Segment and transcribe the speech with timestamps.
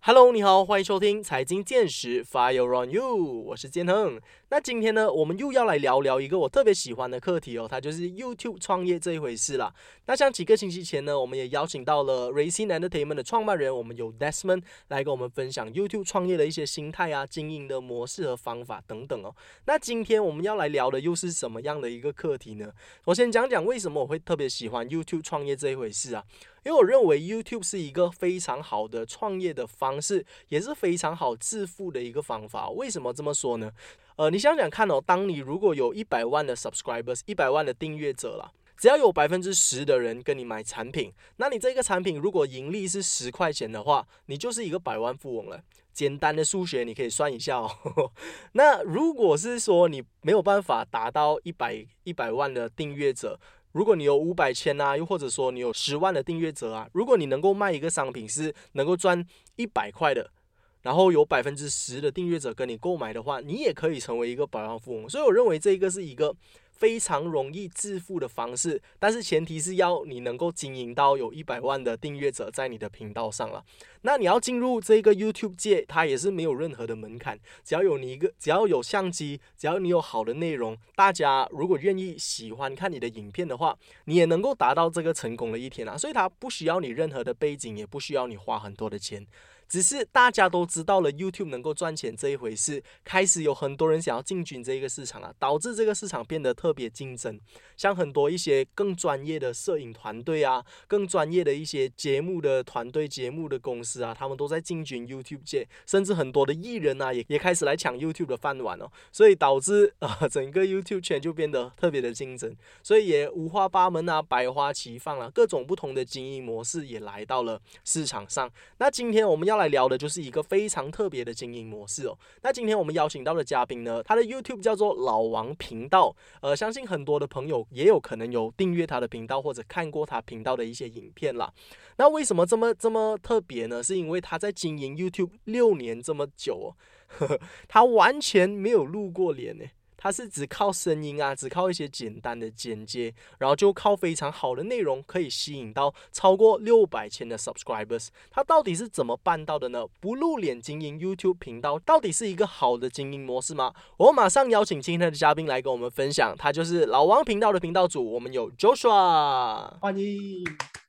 [0.00, 4.20] Hello，你好，欢迎收听财经见识，Fire on you，我是建亨。
[4.50, 9.74] 那今天呢，我们又要来聊聊一个我特别喜欢的课题哦，它就是 YouTube 创业这一回事啦。
[10.06, 19.34] 那像几个星期前呢，我们也邀请到了 Racing Entertainment 的创办人，我们有 Desmond 来跟我们分享 YouTube 创业的一些心态啊、经营的模式和方法等等哦。
[19.66, 22.72] 那今天我们要来聊的又是什么样的一个课题呢？
[23.04, 26.24] 我先讲讲为什么我会特别喜欢 YouTube 创业这一回事啊。
[26.64, 32.70] 因为我认为 YouTube 是一个非常好的创业的方式，也是非常好致富的一个方法。
[32.70, 33.70] 为什么这么说呢？
[34.18, 45.60] 呃，你想想看哦，当你如果有一百万的 subscribers，一百万的订阅者了，只要有百分之十的人跟你买产品，那你这个产品如果盈利是十块钱的话，你就是一个百万富翁了。
[45.92, 47.70] 简单的数学你可以算一下哦。
[48.54, 53.38] 那如果是说你没有办法达到一百一百万的订阅者，
[53.70, 59.24] 如果你有五百千啊，又或者说你有十万的订阅者啊，如果你能够卖一个商品是能够赚
[59.54, 60.32] 一百块的，
[60.82, 65.08] 然后有百分之十的订阅者跟你购买的话，你也可以成为一个百万富翁。
[65.08, 66.34] 所以我认为这个是一个。
[66.78, 73.64] 非常容易致富的方式，但是前提是要你能够经营到有一百万的订阅者在你的频道上了。
[74.02, 85.98] 那你要进入这个 YouTube 界，它也是没有任何的门槛，只要有你一个，只要有相机，只要你有好的内容，大家如果愿意喜欢看你的影片的话，你也能够达到这个成功的一天啊。
[85.98, 89.26] 所以它不需要你任何的背景，也不需要你花很多的钱。
[89.68, 97.38] 只是大家都知道了 YouTube 能够赚钱这一回事，开始有很多人想要进军这一个市场了，导致这个市场变得特别竞争。
[97.76, 108.90] 像很多一些更专业的摄影团队啊，更专业的一些节目的团队、节目的公司啊，他们都在进军 YouTube 界，甚至很多的艺人啊，也也开始来抢 YouTube 的饭碗哦。
[109.12, 118.50] 所以导致啊， 整个 YouTube 圈就变得特别的竞争，所以也五花八门啊，百花齐放啊，各种不同的经营模式也来到了市场上。
[118.78, 119.57] 那今天我们要。
[119.58, 122.16] 来聊的就是一个非常特别的经营模式哦。
[122.42, 126.14] 那今天我们邀请到的嘉宾呢，他的 YouTube 叫做老王频道。
[126.40, 131.52] 呃，相信很多的朋友也有可能有订阅他的频道或者看过他频道的一些影片啦。
[131.96, 133.82] 那为什么这么这么特别呢？
[133.82, 136.68] 是因为他在经营 YouTube 六年这么久哦
[137.08, 139.64] 呵呵， 他完全没有露过脸呢。
[139.98, 148.08] 他是只靠声音啊，只靠一些简单的剪接，然后就靠非常好的内容，可以吸引到超过六百千的 subscribers。
[148.30, 149.84] 他到底是怎么办到的呢？
[150.00, 153.74] 不露脸经营 YouTube 频道，到底是一个好的经营模式吗？
[153.96, 156.34] 我马上邀请今天的嘉宾来跟我们分享。
[156.38, 160.44] 他就是老王频道的频道主，我们有 Joshua，欢迎。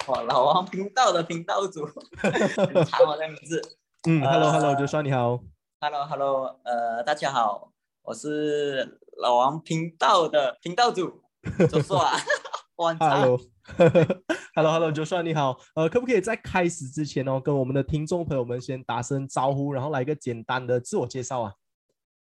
[0.07, 1.85] 哇，老王频道的频道主，
[2.85, 3.59] 查我的名字。
[4.07, 5.39] 嗯，Hello Hello，Joshua 你好。
[5.81, 7.71] Hello Hello，呃，大家好。
[8.09, 11.21] 我是老王频道的频道主，
[11.69, 12.17] 周硕啊
[12.75, 21.53] ，Hello，Hello，Hello，周硕你好，呃，可不可以在开始之前哦，跟我们的听众朋友们先打声招呼，然后来一个简单的自我介绍啊？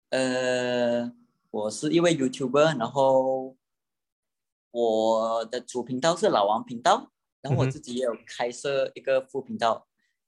[0.09, 1.09] 呃，
[1.51, 3.55] 我是一位 YouTuber，然后
[4.71, 9.87] 我的主频道是老王频道，然后我自己也有开设一个副频道，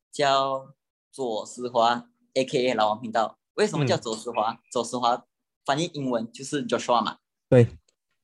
[0.10, 0.74] 叫
[1.12, 2.74] 左思华 （A.K.A.
[2.76, 3.40] 老王频道）。
[3.56, 4.58] 为什么叫左思华？
[4.72, 5.26] 左思华。
[5.66, 7.18] 翻译英文就是 Joshua 嘛，
[7.50, 7.68] 对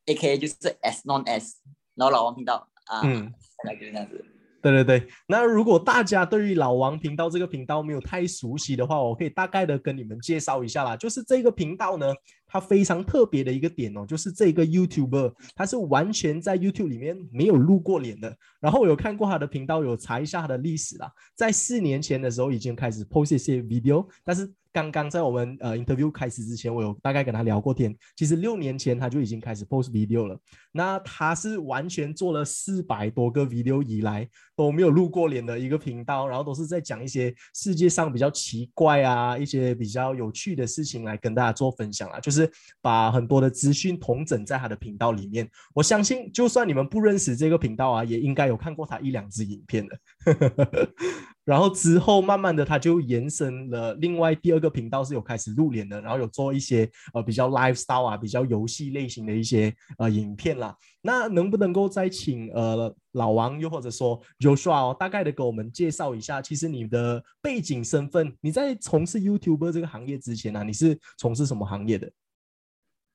[0.06, 1.58] ，A K A 就是 S non S，
[1.96, 3.32] 然后老王频道啊，嗯，
[3.64, 4.26] 大概就是这样子。
[4.62, 10.98] 对对对，那如果大家对于老王频道这个频道没有太熟悉的话，我可以大概的跟你们介绍一下啦。
[10.98, 12.14] 就是这个频道呢，
[12.46, 18.36] 它非常特别的一个点哦，就是这个 YouTuber 他是完全在 YouTube 里面没有露过脸的。
[18.60, 24.54] 然后我有看过他的频道，有查一下他的历史啦，在四年前的时候已经开始 post 一些 video，但是。
[24.72, 27.96] 刚刚在我们呃 interview 开始之前，我有大概跟他聊过天。
[28.16, 30.40] 其实六年前他就已经开始 post video 了。
[30.72, 42.20] 那他是完全做了四百多个 video 以来都没有露过脸的一个频道，然后都是在讲一些世界上比较奇怪啊、一些比较有趣的事情来跟大家做分享啊。
[42.20, 42.50] 就是
[42.82, 45.50] 把很多的资讯统整在他的频道里面。
[45.74, 49.98] 我相信，就算你们不认识这个频道啊，也应该有看过他一两支影片的。
[51.46, 60.76] 然后之后慢慢的，他就延伸了另外第二个频道是有开始露脸的，然后有做一些呃比较 lifestyle 啊，比较游戏类型的一些呃影片啦。
[61.02, 72.12] 那能不能够再请呃老王又或者说 Joshua 大概的给我们介绍一下，其实你的背景身份，你在从事 YouTuber 这个行业之前呢，你是从事什么行业的？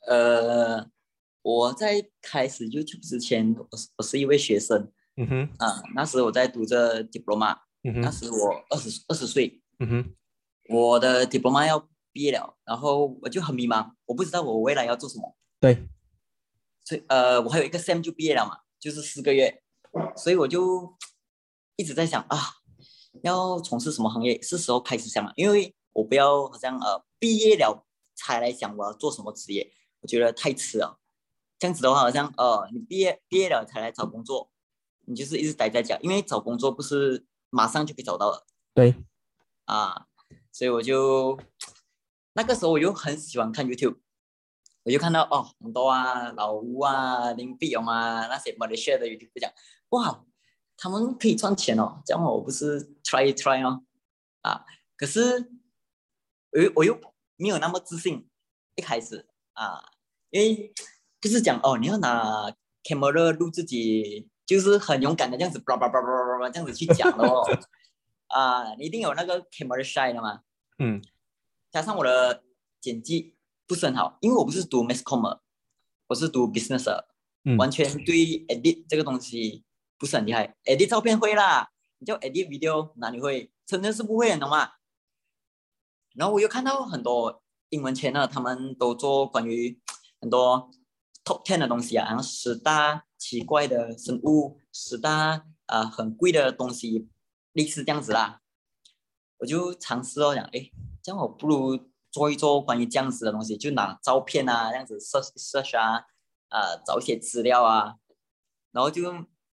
[0.08, 0.88] 呃，
[1.42, 7.58] 我在开始 YouTube 之前，我是我是一位学生，嗯哼，啊，那时我在读着 diploma。
[8.00, 10.14] 那时我二十二十岁，嗯哼，
[10.70, 11.78] 我的 diploma 要
[12.12, 15.36] 毕业了，然后我就很迷茫，我不知道我未来要做什么。
[15.60, 15.86] 对，
[16.82, 19.62] 所以呃，我还有一个 sem 就毕业了嘛，就是四个月，
[20.16, 20.96] 所以我就
[21.76, 22.38] 一直在想啊，
[23.22, 27.84] 要从事什么行业，是时候开始想了，因为我不要好像呃毕业了
[28.14, 29.70] 才来想我要做什么职业，
[30.00, 30.98] 我觉得太迟了。
[31.58, 34.50] 这样子的话，好像呃你毕业毕业了才来找工作，
[35.06, 38.94] 你就是一直待在家，因为找工作不是马上就可以找到了对，
[39.64, 40.06] 啊，
[40.52, 41.38] 所以我就
[42.34, 43.98] 那个时候我又很喜欢看 YouTube，
[44.82, 49.52] 我就看到哦很多啊老吴啊林碧勇啊那些 Malaysia 的 YouTube 讲
[49.90, 50.24] 哇
[50.76, 53.84] 他们可以赚钱哦，这样我不是 try 一 try 哦
[54.42, 54.64] 啊，
[54.96, 55.52] 可是
[56.50, 57.00] 我又我又
[57.36, 58.28] 没有那么自信，
[58.74, 59.92] 一开始啊，
[60.30, 60.72] 因为
[61.20, 62.52] 就是讲哦你要拿
[62.82, 67.42] camera 录自己，就是很勇敢的这样子，叭叭叭叭叭叭这样子去讲的哦。
[68.28, 70.40] 啊，你一定有那个 camera shy 的嘛，
[70.78, 71.02] 嗯
[71.70, 72.42] 加上我的
[72.80, 73.36] 剪辑
[73.66, 75.40] 不是很好，因为我不是读 mass com 的，
[76.08, 77.04] 我是读 business
[77.58, 78.14] 完全对
[78.46, 79.64] edit 这个东西
[79.98, 80.56] 不是很厉害。
[80.64, 83.52] edit 照片会啦，你叫 edit video 哪里会？
[83.66, 84.72] 真的是不会，你懂吗？
[86.14, 89.80] 然后我又看到很多英文圈的，他们都做关于
[90.20, 90.70] 很多
[91.24, 97.08] top ten 的东西啊，然后十大奇怪的生物，十大啊、很贵的东西，
[97.52, 98.42] 类似这样子啦。
[99.38, 100.70] 我就尝试哦，讲哎，
[101.02, 101.78] 这样我不如
[102.10, 106.06] 做一做关于这样子的东西，就拿照片啊，这样子 search search 啊，
[106.48, 107.96] 啊、找一些资料啊，
[108.72, 109.12] 然后就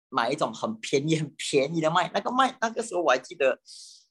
[0.09, 3.59] 买一种很便宜很便宜的麦，那个麦那个时候我还记得，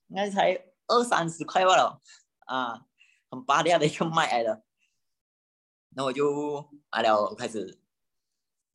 [0.08, 2.00] 应该才二三十块罢了，
[2.46, 2.82] 啊，
[3.30, 4.62] 很拔掉的一个卖来的。
[5.94, 7.78] 然后我就买了，开始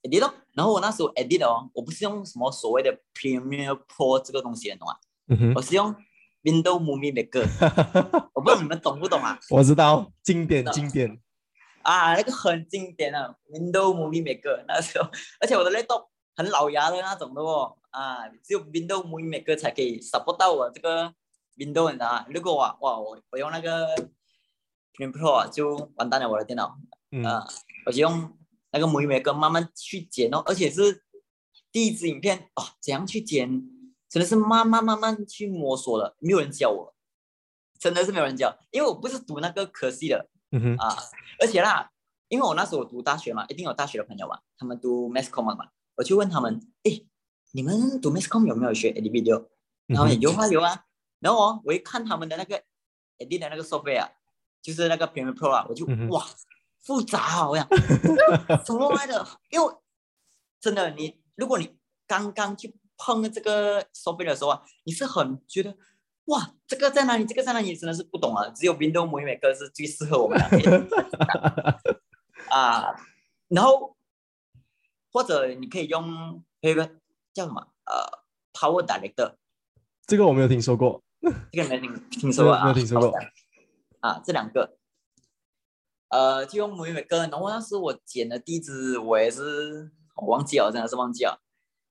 [0.04, 0.34] edit 咯。
[0.54, 4.98] 然后我那时候 edit 哦，我不是用什么所谓的 Premiere Pro 这个东西，你懂吗？
[5.28, 5.96] 嗯哼我是用
[6.44, 7.46] Windows Movie Maker，
[8.34, 9.38] 我不知道你们懂不懂啊？
[9.50, 11.22] 我知道，经典那经典，
[11.84, 21.14] 啊，那个很经典的 Windows Movie Maker，那时候，而且我的 laptop 很老牙的那种的哦，啊，只有 Windows Movie Maker 才可以 support 到我这个
[21.58, 22.26] Windows 你知道吗？
[22.30, 23.88] 如果我哇我我用那个
[24.94, 26.78] Premiere Pro 啊就完蛋了我的电脑，
[27.12, 27.48] 嗯啊，
[27.86, 28.38] 我就用
[28.72, 31.04] 那个 Movie Maker 慢慢去剪哦，而且是
[31.72, 33.50] 第一支影片哦，怎样去剪，
[34.08, 36.96] 真的是慢慢慢慢去摸索的，没有人教我，
[37.80, 40.30] 真的是没有人教，因为我不是读那个科系的。
[40.52, 40.98] 嗯哼，啊，
[41.40, 41.92] 而且啦，
[42.28, 47.06] 因为我那时候读大学嘛，一定有大学的朋友嘛，他们读 mass com 嘛，我就问他们，诶，
[47.52, 49.48] 你们读 mass com 有没有学 edit video？
[49.86, 50.86] 然后有啊有啊，
[51.20, 52.64] 然后哦，我一看他们的那个
[53.20, 54.10] edit 的那个 software，啊
[54.62, 56.26] 就是那个 Premiere Pro 啊，我就、嗯哇
[56.82, 57.68] 复杂啊，我 想
[58.66, 59.26] 什么来的？
[59.50, 59.74] 因为
[60.60, 61.76] 真的你，如果你
[62.08, 65.76] 刚刚去碰这个 software 的时候啊，你是很觉得。
[66.26, 67.26] 哇，这个在哪里？
[67.26, 67.76] 这个在哪里？
[67.76, 68.48] 真的是不懂啊！
[68.50, 70.88] 只有 Windows Movie Maker 是最适合我们两个
[72.56, 72.94] 啊。
[73.48, 73.98] 然后
[75.12, 76.86] 或者你可以用有一个
[77.34, 78.20] 叫什么呃
[78.54, 79.38] Power Director，
[80.06, 81.02] 这个我没有听说过，
[81.52, 82.66] 这个没听听说过啊？
[82.66, 83.12] 没有听说过
[84.02, 84.78] 啊，这两个
[86.10, 87.32] 呃就用 Movie Maker。
[87.32, 91.42] 然后那时我剪的第一支，我也是我忘记了，真的是忘记了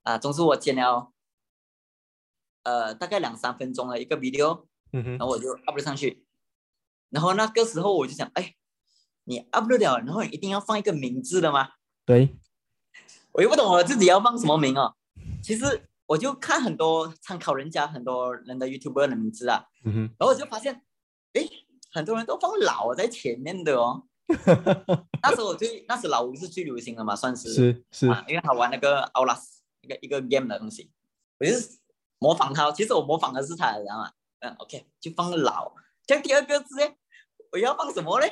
[0.02, 0.18] 啊。
[0.18, 1.12] 总之我剪了
[2.62, 4.66] 呃大概两三分钟的一个 video。
[4.90, 6.24] 嗯哼然，后我就 upload 上去，
[7.10, 8.54] 然后那个时候我就想，哎，
[9.24, 11.72] 你 upload 了，然后你一定要放一个名字的吗？
[12.06, 12.38] 对，
[13.32, 14.96] 我又不懂我自己要放什么名哦。
[15.42, 20.82] 其实我就看很多参考人家很多人的 YouTuber 的名字啊，嗯哼，然后我就发现，
[21.34, 21.42] 哎，
[21.90, 24.04] 很多人都放老在前面的哦。
[25.22, 30.90] 那时候我最那时老吴是最流行的嘛，算是是是，啊，因为他玩那个 Outlast 一个一个 game 的东西，
[31.38, 31.78] 我就是
[32.18, 32.70] 模仿他。
[32.72, 34.12] 其实我模仿的是他，你知道吗？
[34.40, 35.74] 嗯，OK，就放老。
[36.06, 36.94] 像第二个字呢，
[37.52, 38.30] 我要放什么嘞？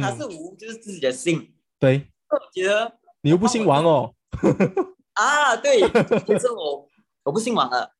[0.00, 1.54] 他是嗯，吴，就是自己的姓。
[1.78, 4.14] 对，我觉得你又不姓王哦，
[5.14, 5.80] 啊，对，
[6.24, 6.88] 其实我
[7.24, 7.94] 我不姓王了，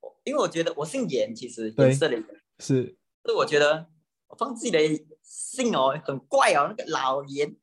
[0.00, 2.24] 我因为我觉得我姓严，其实对颜色的颜，
[2.60, 3.88] 是，所以我觉得
[4.28, 4.78] 我放自己的
[5.22, 7.56] 姓哦，很怪哦，那个老严，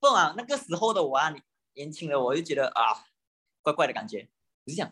[0.00, 1.34] 不啊，那个时候的我啊，
[1.74, 3.04] 年轻的我就觉得啊，
[3.62, 4.28] 怪怪的感觉，
[4.64, 4.90] 我就想，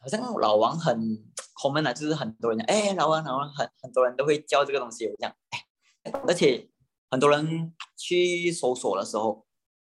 [0.00, 6.70] 好像老王很抠门啊，就是很多人讲，哎，老王老王，很很多人都会叫这个东西，我讲，哎，而且
[7.10, 9.46] 很多人去搜索的时候，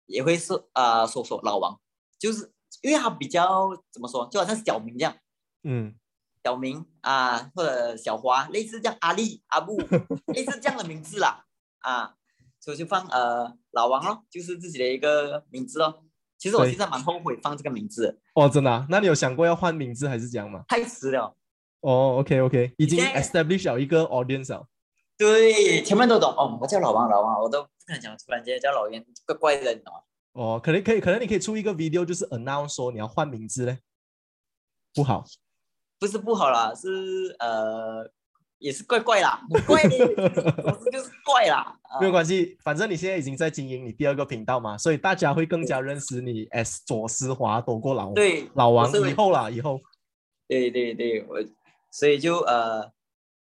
[0.06, 1.80] 也会是啊、搜索老王，
[2.20, 5.16] 就是因为他比较怎么说，就好像小明这样。
[5.64, 5.96] 嗯，
[6.44, 9.78] 小明啊，或者小华，类似这样阿丽、阿布，
[10.34, 11.46] 类似这样的名字啦，
[11.80, 12.16] 啊，
[12.60, 16.04] 所以就放呃老王咯，就是自己的一个名字咯。
[16.38, 18.88] 其实我对现在蛮后悔放这个名字，哦，真的啊？
[18.90, 20.64] 那你有想过要换名字还是这样吗？
[20.68, 21.36] 太迟了。
[21.82, 24.68] 哦，OK OK，已经 establish 了一个 audience 了。
[25.18, 30.00] 对，前面都懂哦，我叫老王，老王，我都不敢讲，突然间叫老袁，怪怪的，你懂吗？
[30.34, 33.80] 哦，可能可以，可能你可以出一个 video，就是 announce 说你要换名字嘞，
[34.96, 35.24] 不好。
[36.02, 38.12] 不是不好啦，是呃
[38.58, 39.90] 也是怪怪啦，很怪的，
[40.92, 41.78] 就是怪啦。
[41.84, 49.80] 啊没有关系，反正你现在已经在经营你第二个频道嘛，所以大家会更加认识你 S 左思华躲过老对老王以后啦，以后
[50.48, 51.38] 对对对，我
[51.92, 52.92] 所以就呃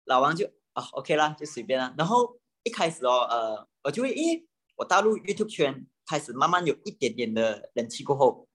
[0.06, 1.94] 老王就啊 OK 啦，就随便啦。
[1.98, 8.48] 然后一开始哦，呃我就会因为我大陆 YouTube 圈开始慢慢有一点点的人气过后，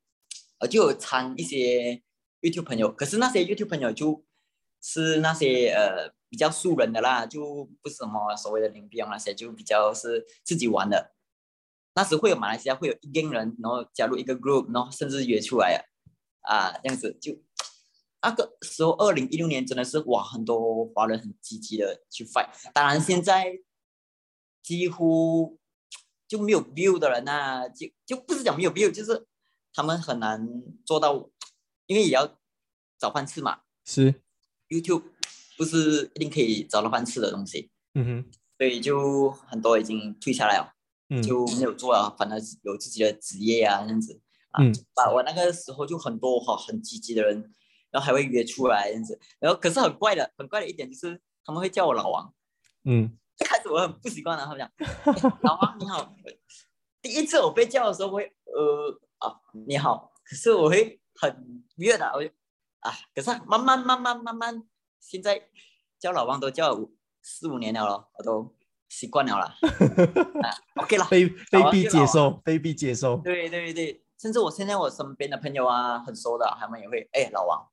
[0.61, 2.01] 我就有参一些
[2.43, 4.23] YouTube 朋友，可是那些 YouTube 朋友就
[4.81, 11.13] 是那些呃比较素人的啦，就不是什么所谓的领兵那些，就比较是自己玩的。
[11.95, 15.85] 那时会有马来西亚会有一定人，然后加入一个 group，然后甚至约出来
[16.41, 17.39] 啊，这样子就
[18.21, 22.49] 那个时候，二零一六年真的是哇，很多华人很积极的去 fight。
[22.73, 23.59] 当然，现在
[24.61, 25.59] 几乎
[26.27, 29.27] 就没有 view 的人啊，就就不是讲没有 view，就是
[29.71, 30.47] 他们很难
[30.85, 31.29] 做到，
[31.85, 32.37] 因为也要
[32.97, 33.61] 找饭吃嘛。
[33.85, 34.21] 是
[34.69, 35.03] YouTube
[35.57, 40.73] 不是一定可以找到饭吃的东西，嗯哼所以就很多已经退下来了。
[41.09, 44.19] 嗯就没有做了，反正有自己的职业啊，这样子
[44.51, 44.63] 啊。
[44.63, 47.53] 嗯啊，我那个时候就很多哈很积极的人，
[47.91, 49.19] 然后还会约出来这样子。
[49.39, 52.33] 然后可是很怪的，很怪的一点就是他们会叫我老王。
[52.85, 56.15] 嗯一开始我很不习惯的，他们讲、哎老王你好。
[57.01, 59.35] 第一次我被叫的时候，我会呃啊
[59.67, 62.29] 你好，可是我会很悦的，我就
[62.79, 64.63] 啊，可是慢慢慢慢慢慢，
[64.99, 65.41] 现在
[65.99, 66.77] 叫老王都叫
[67.21, 68.53] 四五年了咯，我都
[68.89, 69.55] 习惯了啦。
[70.43, 70.49] 啊
[70.81, 71.07] ，OK 啦。
[71.09, 73.17] 被被逼接受，被逼接受。
[73.17, 77.65] 对对对，甚至我现在我身边的朋友啊，很熟的，他们也会哎老王，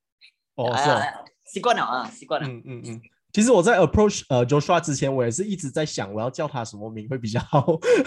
[0.55, 0.93] 哦，是哦。
[0.93, 2.47] 哎呀，习惯了啊，习惯了。
[2.47, 3.01] 嗯嗯嗯。
[3.33, 7.65] 其实我在 approach 呃 Joshua 之前，我也是一直在想我要叫他什么名会比较好。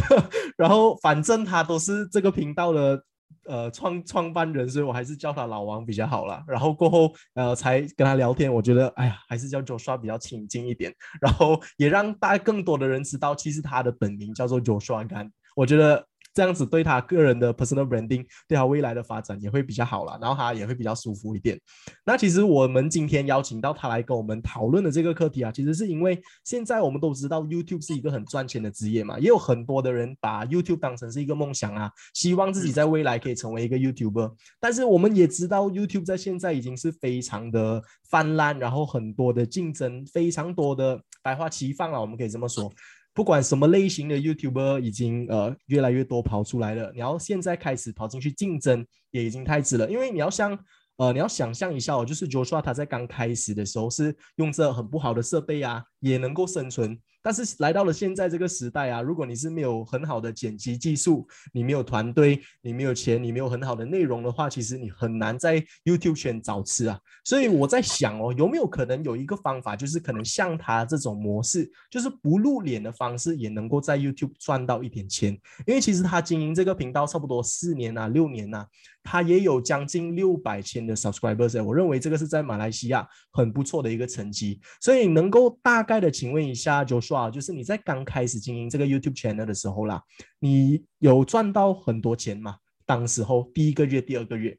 [0.57, 3.03] 然后反正他都是这个频道的
[3.47, 6.43] 呃创创办人，所以我还是叫他老王比较好啦。
[6.47, 15.31] 然后过后呃才跟他聊天，我觉得哎呀还是叫九刷比较亲近一点，然后也让大家更多的人知道，其实他的本名叫做 Joshua Gan。
[15.57, 21.59] 我觉得这样子对他个人的 personal branding，对他未来的发展也会比较好了，然后他也会比较舒服一点。
[22.05, 34.35] 那其实我们今天邀请到他来跟我们讨论的这个课题啊，其实是因为现在我们都知道 YouTube 是一个很赚钱的职业嘛，也有很多的人把 YouTube 当成是一个梦想啊，希望自己在未来可以成为一个 YouTuber。
[34.59, 42.73] 但是我们也知道 YouTube 在现在已经是非常的泛滥，然后很多的竞争，非常多的百花齐放了，我们可以这么说。
[43.15, 50.59] 不管什么类型的 YouTuber 已经呃越来越多跑出来了，你要现在开始跑进去竞争也已经太迟了，因为你要像
[50.97, 67.01] 呃你要想象一下哦，就是 Joshua 他在刚开始的时候是用这很不好的设备啊，也能够生存，但是来到了现在这个时代啊，如果你是没有很好的剪辑技术，你没有团队，你没有钱，你没有很好的内容的话，其实你很难在 YouTube 圈找吃啊。
[67.25, 75.33] 所以我在想哦，有没有可能有一个方法，就是可能像他这种模式，就是不露脸的方式，也能够在 YouTube 赚到一点钱。
[75.67, 78.69] 因为其实他经营这个频道差不多四年啊、六年啊，
[79.03, 84.61] 他也有将近六百千的 subscribers，我认为这个是在马来西亚很不错的一个成绩。
[84.81, 90.03] 所以能够大概的请问一下 Joshua，就是你在刚开始经营这个 YouTube channel 的时候啦，
[90.41, 92.59] 你有赚到很多钱吗？
[92.85, 94.59] 当时候第一个月、第二个月，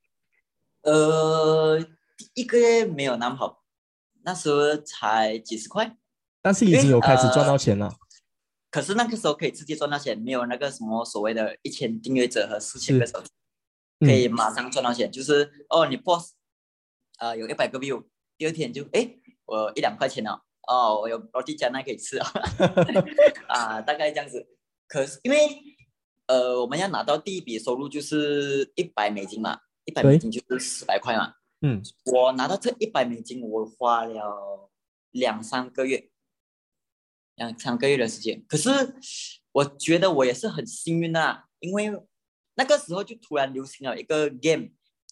[0.82, 1.80] 呃，
[2.18, 3.64] 第一个月没有那么好，
[4.24, 5.98] 那时候才几十块，
[6.42, 7.94] 但是已经有开始赚到钱了。
[8.72, 13.30] 可是那个时候可以直接赚到钱，没有那个什么所谓的一千订阅者和四千个手机，
[14.00, 15.12] 可以马上赚到钱。
[15.12, 16.32] 就是哦，你 post
[17.18, 18.04] 啊、有一百个 view，
[18.38, 19.10] 第二天就哎，
[19.46, 22.32] 我一两块钱了，哦，我有罗蒂加那可以吃啊，
[23.48, 24.48] 啊，大概这样子。
[24.88, 25.38] 可是因为
[26.28, 31.34] 呃，我们要拿到第一笔收入就是一百美金嘛，一百美金就是四百块嘛。
[31.62, 34.70] 嗯，我拿到这一百美金，我花了
[35.12, 36.10] 两三个月，
[37.36, 38.44] 两三个月的时间。
[38.48, 38.70] 可是
[39.52, 41.92] 我觉得我也是很幸运的啊，因为
[42.56, 44.70] 那个时候就突然流行了一个 game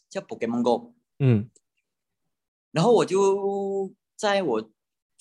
[0.09, 1.49] 叫 Pokemon Go，嗯
[2.71, 4.71] 然后我就在我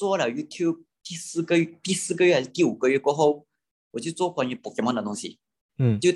[0.02, 3.47] 做了 YouTube 第四个月、第四个月还是第五个月过后，
[3.92, 5.38] 我就做关于 Pokemon 的东西，
[5.78, 6.11] 嗯，就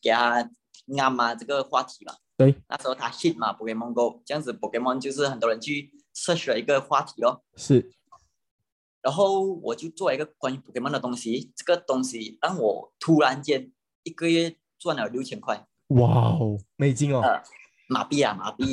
[0.00, 0.50] 给他
[0.88, 2.16] 啱嘛这个话题嘛。
[2.36, 7.42] 对，那时候他 hit 嘛 Pokemon Go，这样子 Pokemon 就是很多人去 search 了一个话题哦。
[7.54, 7.92] 是，
[9.00, 13.70] 然后我就做一个关于 Pokemon 的东西，这个东西让我突然间
[14.02, 17.40] 一个月赚了六千块，哇哦，美金哦，呃，
[17.86, 18.64] 马币啊，马币，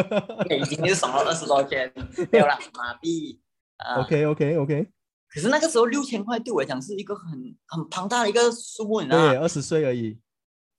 [0.48, 1.92] 美金就少了二十多千，
[2.32, 3.42] 没有了，马币。
[3.78, 4.00] 啊。
[4.02, 4.88] OK OK OK，
[5.28, 9.42] 可是那个时候六千块对我来讲是一个很很庞大的一个数目，你知道对，吗？
[9.42, 10.18] 二十岁而已，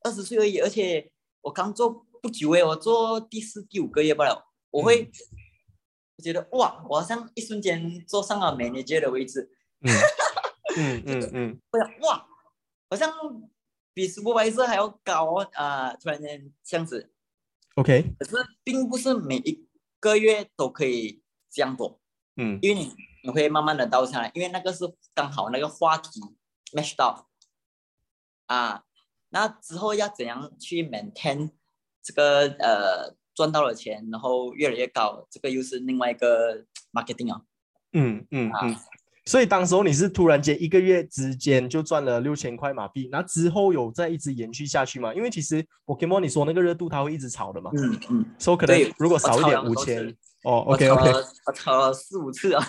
[0.04, 5.12] 二十岁而已，而且我刚做不久诶，我做第四、第五个月罢了，我会，
[6.18, 9.50] 我觉得哇，我好像一瞬间坐上了 manager 的位置，
[9.82, 9.92] 嗯。
[10.78, 11.62] 嗯 嗯嗯。
[11.72, 12.28] 我想哇，
[12.90, 13.12] 好像
[13.94, 17.12] 比 supervisor 还要高哦啊、突然间这样子
[17.76, 19.68] ，，OK，可是并不是每一
[20.00, 21.99] 个月都可以这样做，
[22.42, 22.94] 嗯因为你
[23.24, 26.22] 你会慢慢的倒下来，因为那个是刚好那个话题
[26.74, 27.28] match 到
[28.48, 28.84] 啊，
[29.30, 31.52] 那之后要怎样去 maintain
[32.02, 37.42] 这个呃赚到了钱，然后越来越高，这个又是另外一个 marketing 啊。
[37.92, 38.76] 嗯嗯啊嗯。
[39.26, 45.14] 所以当时候你是突然间一个月之间就赚了六千块马币，那之后有再一直延续下去吗？
[45.14, 52.66] 因为其实 Pokemon 你说那个热度它会一直炒的嘛，嗯嗯，所以可能如果少一点五千，哦我，OK 炒 OK，了我炒了四五次啊，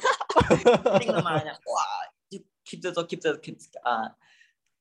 [0.99, 1.83] 定 了嘛，讲哇，
[2.29, 4.17] 就 keep 着做 keep 着 keep 着啊，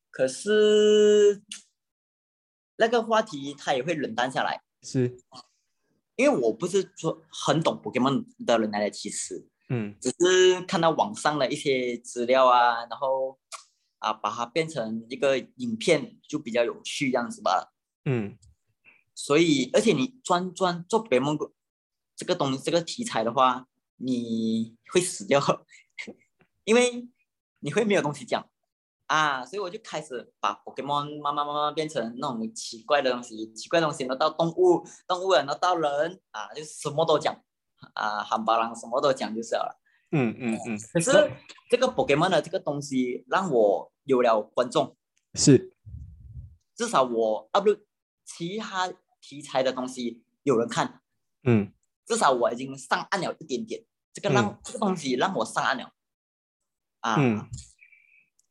[0.09, 1.43] 可是
[2.77, 4.63] 那个话题它也会冷淡下来。
[4.81, 5.17] 是，
[6.15, 9.95] 因为我不是说很懂 Pokemon 的人来的，其实嗯。
[10.01, 13.37] 只是看到网上的一些资料啊，然后
[13.99, 17.71] 啊把它变成一个影片，就比较有趣这样子吧。
[18.05, 18.37] 嗯。
[19.13, 21.51] 所以，而且你专专做 Pokemon
[22.19, 25.39] 这个东这个题材的话，你会死掉，
[26.65, 27.07] 因为
[27.59, 28.45] 你会没有东西讲。
[29.07, 37.41] 啊，所以我就开始把 Pokemon 慢慢慢慢变成那种奇怪的东西，奇怪的东西，然后到动物，动物然后到人啊，就什么都讲。
[37.93, 39.79] 啊，汉巴郎什么都讲就是了。
[40.11, 41.11] 嗯嗯嗯，可是
[41.69, 44.97] 这个 Pokemon 的这个东西让我有了观众，
[45.35, 45.73] 是，
[46.75, 47.79] 至少我 upload
[48.25, 51.01] 其他题材的东西有人看，
[51.43, 51.71] 嗯
[52.09, 55.93] 至少我已经上岸了一点点，这个让、嗯这个东西让我上岸了
[56.99, 57.15] 啊。
[57.17, 57.47] 嗯。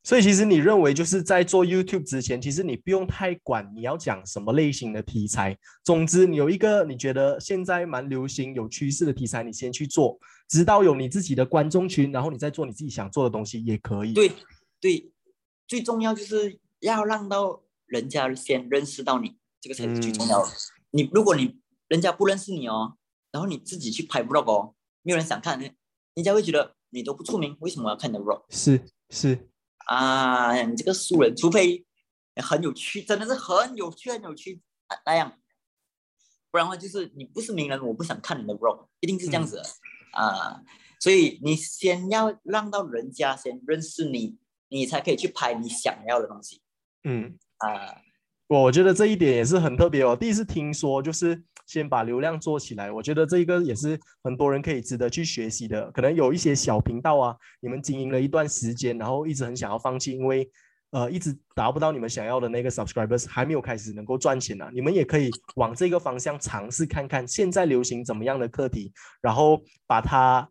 [0.04, 5.58] 所以其实你认为就是在做 YouTube 之前，其实你不用太管你要讲什么类型的题材。
[5.84, 14.32] 总之，你有一个你觉得现在蛮流行、有趋势的题材，你先去做，直到有你自己的观众群，然后你再做你自己想做的东西也可以。，对
[14.80, 15.12] 对，
[15.66, 20.48] 最重要就是要让到人家先认识到你，这个才是最重要的。
[20.90, 22.96] 你如果你人家不认识你哦，
[23.38, 25.72] 然后你自己去拍 vlog 哦，没有人想看，人
[26.24, 29.48] 家会觉得你都不出名，为什么要看你的 vlog 是是，
[29.86, 30.60] 啊？
[30.64, 31.86] 你这个素人，除非
[32.42, 35.38] 很有趣，真的是很有趣，很有趣啊那样，
[36.50, 39.62] 不然的话就是你不是名人，我不想看你的 vlog，一定是这样子的、
[40.20, 40.60] 啊。
[40.98, 44.36] 所以你先要让到人家先认识你，
[44.68, 46.60] 你才可以去拍你想要的东西
[47.04, 47.38] 嗯。
[47.58, 48.02] 啊。
[48.48, 50.16] 我觉得这一点也是很特别哦。
[50.16, 55.90] 第一次听说，就是先把流量做起来，我觉得这个也是很多人可以值得去学习的。
[55.92, 60.50] 可能有一些小频道啊，你们经营了一段时间，然后一直很想要放弃，因为
[60.92, 64.70] 呃一直达不到你们想要的那个 subscribers，还没有开始能够赚钱啊。
[64.72, 70.48] 你们也可以往这个方向尝试看看，现在流行怎么样的课题，然后把它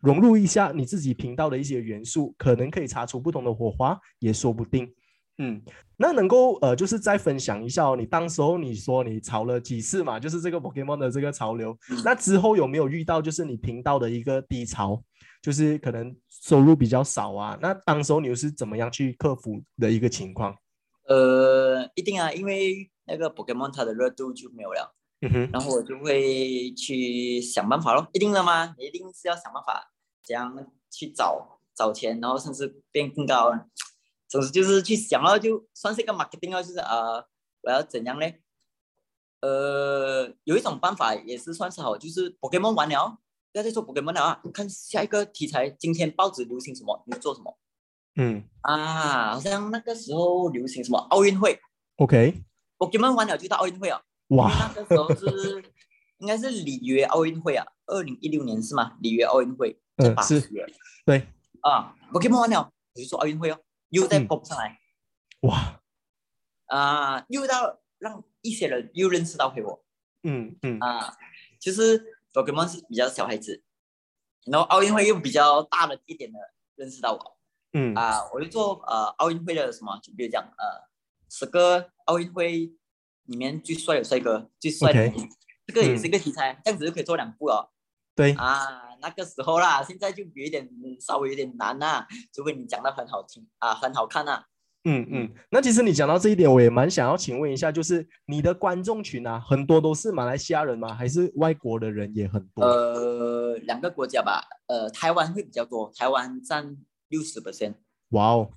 [0.00, 4.92] 融入一下你自己频道的一些元素，可能可以擦出不同的火花，也说不定。
[5.40, 5.62] 嗯，
[5.96, 15.00] 那能够呃，就是再分享一下哦，你当时候你说你炒了几次嘛，就是这个 Pokemon 的这个潮流，嗯那之后有没有遇到就是你频道的一个低潮，
[15.40, 17.56] 就是可能收入比较少啊？
[17.62, 20.56] 那当时候你又是怎么样去克服的一个情况？
[21.06, 28.74] 呃，一定啊，因为那个 Pokemon 它的热度就没有了，嗯哼，然后我就会去想办法咯，一定的吗？
[28.76, 29.92] 你一定是要想办法
[30.24, 30.52] 怎样
[30.90, 33.52] 去找找钱，然后甚至变更高。
[34.28, 37.26] 总之就是去想了，就算是一个 marketing 哦，就是呃，
[37.62, 38.26] 我要怎样呢？
[39.40, 43.18] 呃，有一种办法也是算是好，就是 Pokemon 完了，
[43.52, 47.56] 不要再做 Pokemon 了啊，看下一个题材，今天报纸流行什么，你做什么？
[48.16, 48.44] 嗯。
[48.62, 49.32] 啊？
[49.34, 51.58] 好像那个时候流行什么奥运会
[51.96, 54.02] ，OK，，Pokemon 完了就到奥运会啊。
[54.28, 55.62] 哇，那个时候是
[56.18, 58.98] 应该是里约奥运会啊，二零一六年是吗？
[59.00, 60.40] 里约奥运会嗯是
[61.06, 61.26] 对，
[61.60, 63.58] 啊，Pokemon 完了，我就做奥运会哦，
[63.90, 64.80] 又再蹦上来。
[65.40, 65.80] 哇，
[66.66, 69.84] 啊，又到让一些人又认识到回我。
[70.22, 70.78] 嗯嗯。
[70.80, 71.16] 啊，
[71.60, 73.62] 就是 Pokemon 是比较小孩子，
[74.46, 76.38] 然后奥运会又比较大的一点的
[76.74, 77.38] 认识到我。
[77.72, 77.94] 嗯。
[77.94, 80.88] 啊，我就做呃奥运会的什么，就比如讲呃
[81.30, 82.72] 十个奥运会
[83.24, 85.12] 里面最帅的帅哥，最帅的
[85.66, 87.72] 这个也是嗯一个题材，这样子就可以做两部了。
[88.18, 92.04] 对，啊，那个时候啦，现在就有一点嗯稍微有点难呐、
[92.34, 94.42] 除非你讲的很好听啊，很好看呐、
[94.82, 100.92] 嗯嗯，那其实你讲到这一点，我也蛮想要请问一下，就是你的观众群啊，很多都是马来西亚人吗？
[100.92, 102.64] 还是外国的人也很多？
[102.64, 106.76] 呃，两个国家吧，呃，台湾会比较多，台湾占
[107.10, 107.74] 六十 percent，
[108.08, 108.50] 哇哦，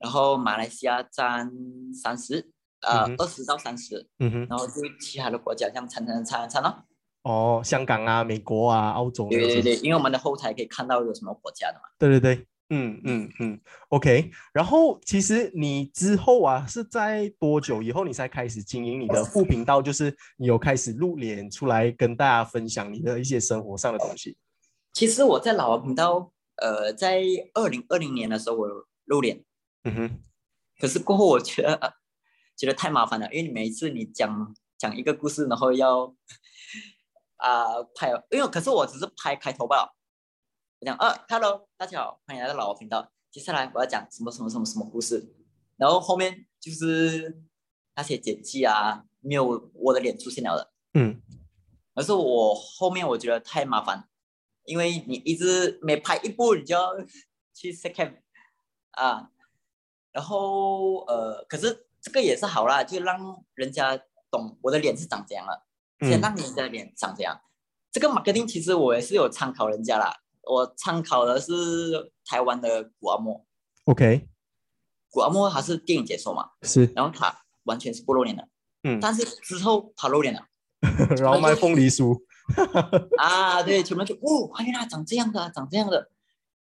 [0.00, 1.52] 然后马来西亚占
[1.94, 2.50] 三十，
[2.80, 6.84] 呃二十到三十，嗯哼，然后就其他的国家像参参参参咯，
[7.24, 11.80] 哦，香港啊、美国啊、澳洲对对对，因为我们的后台可以看到有什么国家的嘛。
[11.98, 14.30] 对对对，嗯嗯嗯，OK。
[14.52, 19.82] 然后其实你之后啊，是在多久以后你才开始经营你的副频道？
[19.82, 24.36] 就是你有开始露脸出来跟大家分享你的一些生活上的东西。
[24.92, 27.22] 其实我在老王频道，呃，在
[27.54, 28.68] 二零二零年的时候我
[29.06, 29.42] 露脸，
[29.84, 30.10] 嗯哼，
[30.78, 31.90] 可是过后我觉得、呃
[32.56, 36.14] 觉得太麻烦了，因为你每一次你讲讲一个故事，然后要
[37.44, 39.94] 啊、拍，因为可是我只是拍开头罢了。
[40.80, 43.12] 我讲，呃，Hello，大家好，欢迎来到老王频道。
[43.30, 45.34] 接下来我要讲什么什么什么什么故事，
[45.76, 47.42] 然后后面就是
[47.96, 50.72] 那些剪辑啊，没有我的脸出现了的。
[50.94, 51.20] 嗯
[51.94, 54.08] 可是我后面我觉得太麻烦，
[54.64, 56.96] 因为你一直每拍一部，你就要
[57.52, 58.22] 去 second
[58.92, 59.30] 啊，
[60.12, 63.98] 然后呃，可是这个也是好啦，就让人家
[64.30, 65.66] 懂我的脸是长怎样了，
[66.00, 66.20] 先嗯。
[66.20, 67.40] 让人家的脸长这样。
[67.90, 73.46] 这个 marketing 其实我也是有参考人家啦，我参考的是台湾的古阿莫
[73.84, 74.28] ，，OK，
[75.10, 78.48] 古阿莫他是电影解说嘛，是，然后他完全是不露脸的，
[78.82, 80.46] 嗯，但是之后他露脸了。
[81.16, 82.20] 然后卖凤梨酥，
[83.16, 86.10] 啊，对，全部就哦，原来长这样的啊，长这样的，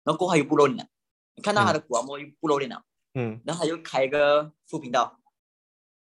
[0.05, 0.87] 然后过后他又不露脸了，
[1.35, 2.85] 你看到他的古阿莫又不露脸了，
[3.15, 3.41] 嗯。
[3.45, 5.19] 然后他又开一个副频道，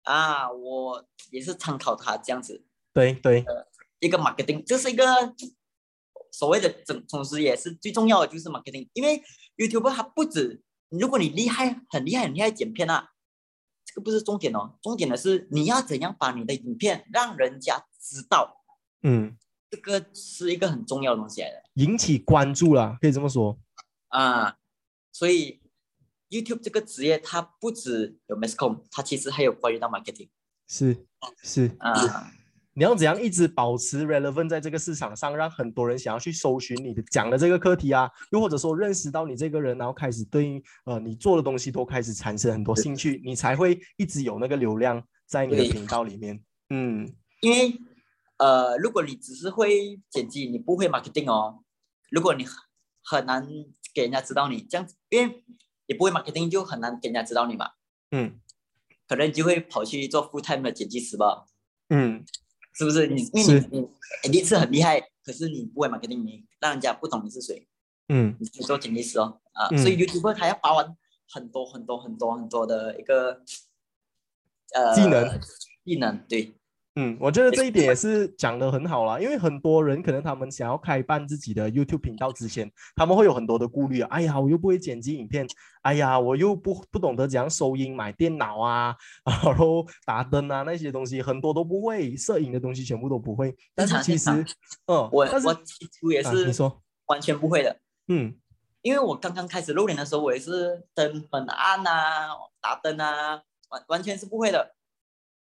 [0.05, 2.65] 啊，我也是参考他这样子
[2.99, 3.45] 对对，
[4.01, 5.05] 一个 marketing，这是一个
[6.33, 9.23] 所谓的总同时也是最重要的就是 marketing，因为
[9.57, 13.11] YouTube 它不止，如果你厉害很厉害很厉害剪片啊，
[13.85, 18.65] 这个不是重点哦，重点的是你要怎样把你的影片让人家知道，
[19.03, 19.37] 嗯，
[19.71, 21.63] 这个是一个很重要的东西来的。
[21.75, 23.59] 引起关注啦，可以这么说。
[24.09, 24.57] 啊，
[25.13, 25.61] 所以
[26.31, 30.31] YouTube 这个职业它不止有 masscom，它其实还有关于到 marketing
[30.67, 31.07] 是
[31.43, 32.33] 是，啊，
[32.79, 46.41] 你要怎样一直保持 relevant 在这个市场上，让很多人想要去搜寻你的讲的这个课题啊，又或者说认识到你这个人，然后开始对于呃你做的东西都开始产生很多兴趣，你才会一直有那个流量在你的频道里面。
[46.71, 47.13] 嗯。
[47.41, 47.77] 因为
[48.37, 51.65] 呃，如果你只是会剪辑，你不会 marketing 哦，
[52.13, 52.55] 如果你很
[53.03, 53.45] 很难
[53.93, 55.45] 给人家知道你这样子，因为
[55.89, 57.71] 你不会 marketing 就很难给人家知道你嘛，
[58.13, 58.39] 嗯。
[59.09, 61.47] 可能你就会跑去做 full time 的剪辑师吧，
[61.89, 62.25] 嗯，
[62.79, 63.09] 是不是？
[63.09, 63.89] 你因为你你
[64.23, 67.67] 你你是很厉害，可是你不会 marketing，你让人家不懂你是谁。
[68.09, 68.37] 嗯。
[68.39, 69.79] 你去做剪辑师哦，啊，嗯。
[69.79, 70.97] 所以 YouTube 他要包含
[71.29, 73.43] 很多很多很多很多的一个
[74.75, 75.41] 呃技能，
[75.85, 76.55] 技能对，
[77.01, 84.09] 嗯，我觉得这一点也 是讲的很好啦，因为很多人可能他们想要开办自己的 YouTube 频道之前，他们会有很多的顾虑啊。
[84.11, 85.47] 哎呀，我又不会剪辑影片，
[85.83, 88.97] 哎呀，我又不不懂得怎样收音、买电脑啊，
[89.45, 93.55] 然后打灯啊那些东西，很多都不会，摄影的东西全部都不会。
[93.77, 94.31] 但是其实，
[94.87, 98.35] 嗯，我我起初也啊是你说，完全不会的，嗯
[98.83, 102.29] 因为我刚刚开始露脸的时候，我也是灯很暗啊，
[102.61, 104.75] 打灯啊，完完全是不会的。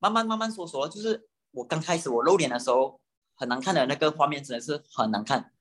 [0.01, 3.01] 慢慢慢慢说说，就是我刚开始我露脸的时候，
[3.35, 5.53] 很难看的那个画面真的是很难看。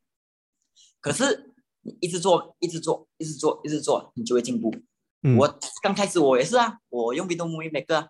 [0.99, 4.73] 可是你一直做，一直做，一直做，一直做，你就会进步。
[5.21, 8.09] 嗯，我刚开始我也是啊，我用 Windows Movie Maker，啊。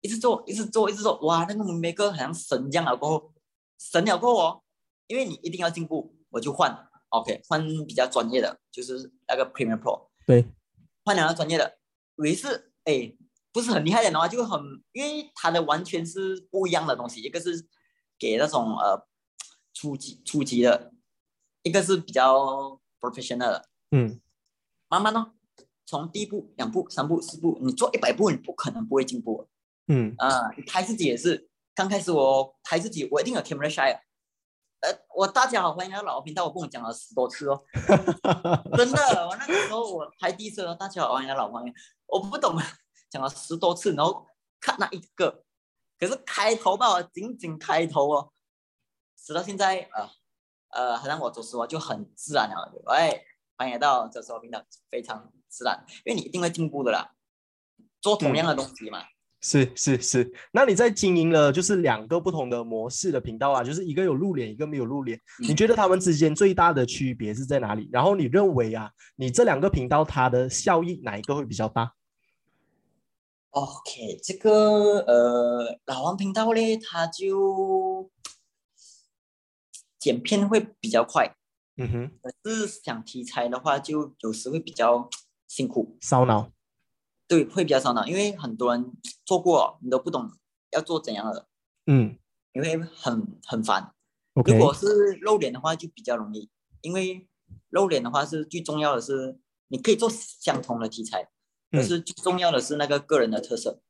[0.00, 3.32] 一直做，一直做，一直做，哇，那个 Movie Maker 好像神一样了过后，
[3.78, 4.62] 神了过后哦，
[5.06, 10.44] 因为你一定要进步，我就换，OK，换比较专业的，就是那个 Premiere Pro，对，
[11.04, 11.78] 换两个专业的，
[12.16, 13.16] 以为是哎
[13.52, 14.60] 不是很厉害的话，就很，
[14.92, 17.68] 因为他的完全是不一样的东西，一个是
[18.18, 19.06] 给那种呃
[19.74, 20.92] 初级初级的，
[21.62, 23.68] 一个是比较 professional 的。
[23.90, 24.20] 嗯
[24.88, 25.32] 慢慢呢，
[25.86, 29.48] 从第一步、两步、三步、四步，你做一百步，你不可能不会进步
[29.86, 30.50] 嗯啊！
[30.56, 34.00] 你拍自己也是，刚开始我拍自己，我一定有 camera shy 啊。
[34.80, 37.62] 呃，我大家好，欢迎来到老频道，我跟我讲了十多次哦，
[38.76, 41.72] 真的，我那个时候我拍第一次哦，大家好，欢迎来到老朋友，
[42.06, 42.54] 我不懂，
[43.12, 44.26] 讲了十多次，然后
[44.58, 45.44] 看那一个，
[46.00, 48.32] 可是开头吧，仅仅开头哦，
[49.18, 50.08] 直到现在啊，
[50.70, 53.22] 呃，好像我走时我就很自然了，喂，
[53.58, 57.12] 欢迎来到这时我频道，非常自然，因为你一定会进步的啦，
[58.00, 59.04] 做同样的东西嘛，
[59.42, 65.20] 是是是，那你在经营了就是两个不同的模式的频道啊，就是一个有露脸，一个没有露脸。
[65.38, 67.90] 你嗯觉得他们之间最大的区别是在哪里？
[67.92, 71.92] 然后你认为啊，你这两个频道它的效益哪一个会比较大？
[73.52, 78.10] OK，这个呃老王频道嘞，他就
[79.98, 81.36] 剪片会比较快，
[81.76, 85.10] 嗯哼，可是想题材的话，就有时会比较
[85.48, 86.50] 辛苦，烧脑。
[87.28, 88.90] 对，会比较烧脑，因为很多人
[89.26, 90.30] 做过，你都不懂
[90.70, 91.46] 要做怎样的，
[91.86, 92.18] 嗯
[92.54, 93.92] 你会很很烦。
[94.32, 96.48] 如果是露脸的话，就比较容易，
[96.80, 97.28] 因为
[97.68, 99.38] 露脸的话是最重要的是，
[99.68, 101.28] 你可以做相同的题材，嗯
[101.72, 103.80] 可是最重要的是那个个人的特色。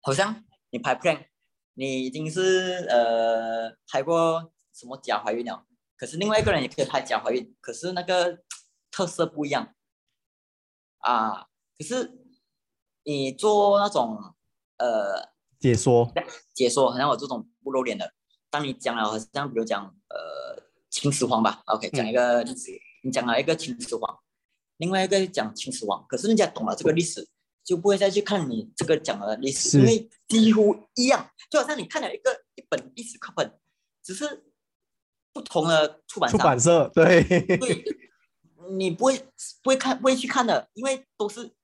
[0.00, 1.26] 好像你拍 plan，
[1.74, 8.40] 你已经是呃拍过什么假怀孕了，可是另外一个人也可以拍假怀孕，可是那个
[8.90, 9.74] 特色不一样
[10.98, 11.46] 啊。
[11.78, 12.18] 可是
[13.04, 14.34] 你做那种
[14.78, 16.12] 呃解说，
[16.52, 18.12] 解说，好像我这种不露脸的，
[18.50, 22.44] 当你讲了，好像比如讲呃秦始皇吧，OK，讲一个
[23.02, 24.18] 你讲了一个秦始皇，
[24.78, 27.26] 另外一个讲秦始皇，可是人家懂了这个历史，
[27.62, 33.58] 就不会再去看你这个讲的历史，因为几乎一样，就好像你看了一个一本历史课本，
[34.02, 34.44] 只是
[35.32, 37.22] 不同的出版商，出版社，对，
[37.56, 37.84] 对，
[38.76, 39.18] 你不会
[39.62, 41.54] 不会看不会去看的，因为都是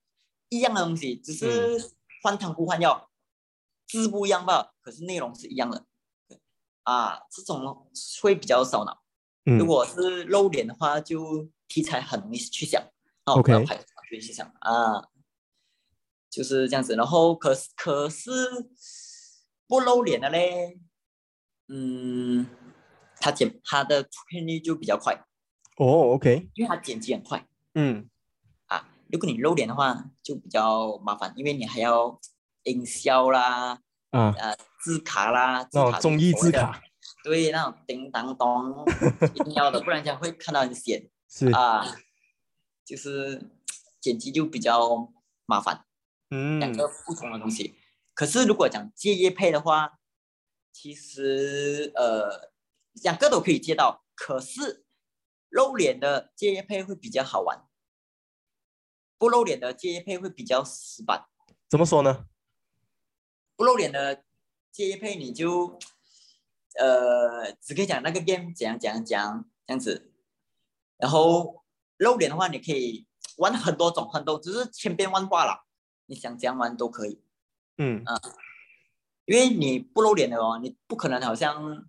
[0.49, 1.93] 一样的东西，只是
[2.23, 3.11] 换汤不换药，
[3.89, 5.85] 字不一样吧，可是内容是一样的。
[6.85, 7.87] 啊，这种
[8.23, 9.03] 会比较烧脑。
[9.45, 12.83] 嗯如果是露脸的话，就题材很容易去想。
[13.27, 15.09] 哦 OK 不要拍什么去想啊，
[16.31, 16.95] 就是这样子。
[16.97, 18.31] 然后可是可是
[19.67, 20.79] 不露脸的嘞，
[21.69, 22.47] 嗯，
[23.21, 25.15] 他剪他的出片率就比较快。
[25.77, 28.09] 哦，OK，因为他剪辑很快嗯，
[28.67, 28.89] 啊。
[29.13, 32.21] 如果你露脸的话，就比较麻烦，因为你还要
[32.65, 33.81] 营销啦、
[34.11, 36.81] 啊，呃字卡啦，字卡综艺字卡，
[37.25, 38.85] 对，那种叮当咚，
[39.35, 41.85] 一定要的，不然人家会看到很显是，啊。
[42.91, 43.41] 就是
[44.03, 45.13] 剪辑就比较
[45.47, 45.87] 麻烦，
[46.31, 47.77] 嗯两嗯个不同的东西。
[48.15, 50.01] 可是如果讲借业配的话，
[50.73, 52.51] 其实呃
[52.95, 54.85] 两个都可以借到，可是
[55.51, 57.65] 露脸的借业配会比较好玩，
[59.19, 61.29] 不露脸的借业配会比较死板。
[61.69, 62.27] 怎么说呢？
[63.55, 64.25] 不露脸的
[64.73, 65.79] 借业配你就
[66.77, 70.13] 呃只可以讲那个 game 怎样怎样怎样这样子，
[70.97, 71.60] 然后
[72.05, 73.07] 露脸的话你可以
[73.39, 75.65] 玩很多种很多，只是千变万化啦，
[76.07, 77.23] 你想怎样玩都可以。
[77.79, 78.05] 嗯
[79.27, 81.87] 因为你不露脸的哦，你不可能好像，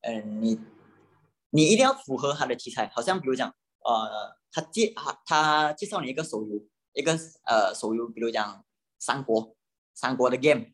[0.00, 0.58] 嗯、你
[1.50, 3.48] 你一定要符合他的题材，好像比如讲，
[3.84, 8.64] 呃，他介他他介绍你一个手游，一个呃手游，比如讲
[8.98, 9.56] 三国，
[9.94, 10.72] 三国的 game，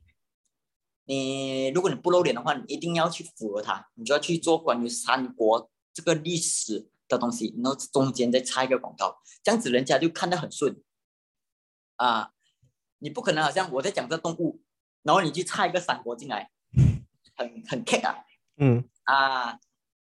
[1.05, 10.83] 你如果你不露脸的话，你一定要去符合他，你就要去做关于三国这个历史的东西，然后中间再插一个广告，这样子人家就看得很顺，
[11.97, 12.33] 啊，
[12.99, 14.63] 你不可能好像我在讲这动物。
[15.03, 16.51] 然后你去插一个三国进来，
[17.37, 18.25] 很很 kick 啊
[18.57, 19.61] 嗯啊！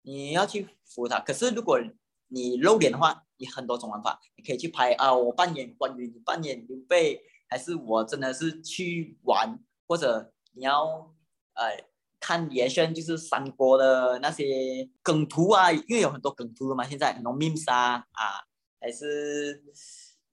[0.02, 1.18] 你要去服他。
[1.18, 1.80] 可是如果
[2.28, 11.10] 你露脸的话，你很多种玩法，你可以去拍啊，我扮演关羽，你扮演刘备，还是我真的是去玩，或者你要
[11.54, 11.82] 呃
[12.22, 18.46] 看延伸就是三国的那些梗图啊，因为有很多梗图的嘛，现在很多 memes 啊啊，
[18.80, 19.62] 还是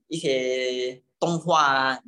[0.08, 2.00] 一些动画啊，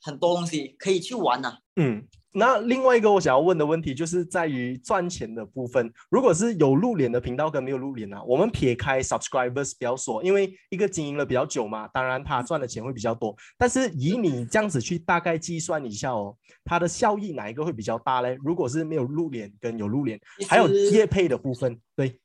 [0.00, 2.06] 很多东西可以去玩呐、嗯。
[2.36, 5.92] 那另外一个我想要问的问题就是在于赚钱的部分。
[6.10, 13.36] 如果是有露脸的频道跟没有露脸啊，我们撇开 subscribers 不要说，因为一个经营了比较久嘛，当然他赚的钱会比较多。
[13.56, 18.36] 但是以你这样子去大概计算一下哦，它的效益哪一个会比较大嘞？
[18.42, 22.18] 如果是没有露脸跟有露脸，还有业配的部分，对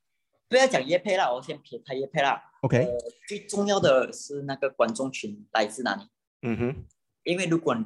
[0.48, 2.42] 不要讲业配啦，我先撇开业配啦。
[2.62, 6.02] ，OK，呃，最重要的是那个观众群来自哪里？
[6.42, 6.76] 嗯哼，
[7.24, 7.78] 因为如果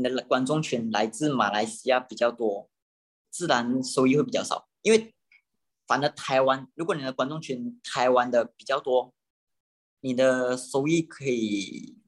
[0.00, 2.70] 你的观众群来自马来西亚比较多，
[3.28, 4.66] 自然收益会比较少。
[4.80, 5.14] 因为
[5.86, 9.12] 反正台湾，如果你的观众群台湾的比较多，
[10.00, 11.98] 你的收益可以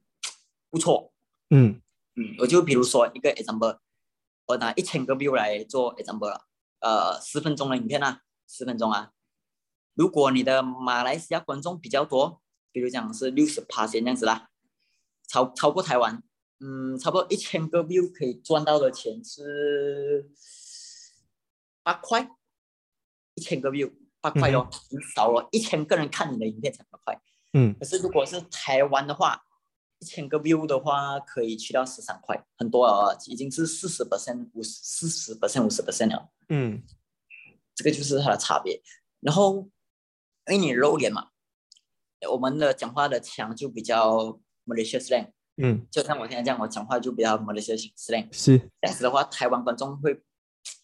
[0.71, 1.13] 不错。
[1.51, 1.79] 嗯
[2.15, 3.77] 嗯，我就比如说一个 example，
[4.47, 6.47] 我拿一千个 view 来做 example 了，
[6.79, 9.11] 呃，十分钟的影片啊，十分钟啊。
[9.93, 14.49] 如果你的马来西亚观众比较多，比如讲是六十趴先这样子啦，
[15.27, 16.23] 超超过台湾，
[16.65, 20.31] 嗯，差不多一千个 view 可以赚到的钱是
[21.83, 22.29] 八块，
[23.35, 27.21] 一千个 view 八块哦，很少了，一千个人看你的影片才八块。
[27.51, 29.43] 嗯可是如果是台湾的话，
[29.99, 36.29] 一千个 view 的话，可以去到十三块，很多了啊，已经是四十 percent、五十、四十 percent、五十 percent 了。
[36.47, 36.81] 嗯
[37.75, 38.81] 这个就是它的差别。
[39.19, 39.69] 然后，
[40.47, 41.31] 因为你露脸嘛，
[42.31, 48.27] 我们的讲话的腔就比较 Malaysia slang，嗯，就像我现在这样，我讲话就比较 Malaysia slang。
[48.33, 50.23] 是，这样子的话，台湾观众会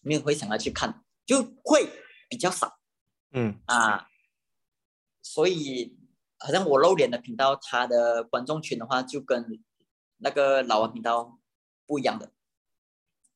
[0.02, 1.90] 没有会想要去看，就会
[2.30, 2.78] 比较少
[3.32, 4.08] 嗯啊。
[5.22, 5.98] 所以，
[6.38, 9.46] 好像我露脸的频道，它的观众群的话，就跟
[10.18, 11.40] 那个老王频道
[11.86, 12.32] 不一样的。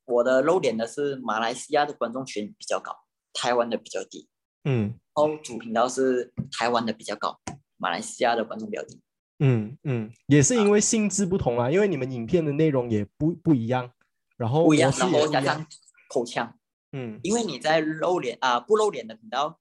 [0.06, 4.30] 我的露脸的是马来西亚的观众群比较高，台湾的比较低。
[4.66, 7.40] 嗯然后主频道是台湾的比较高，
[7.78, 9.02] 马来西亚的观众比较低。
[9.40, 13.92] 嗯嗯，也是因为性质不同啊，因为你们影片的内容也不不一样，
[14.38, 15.66] 然后不一样，然后加上
[16.10, 16.58] 口腔，
[16.92, 17.20] 嗯。
[17.24, 19.60] 因为你在露脸啊不露脸的频道，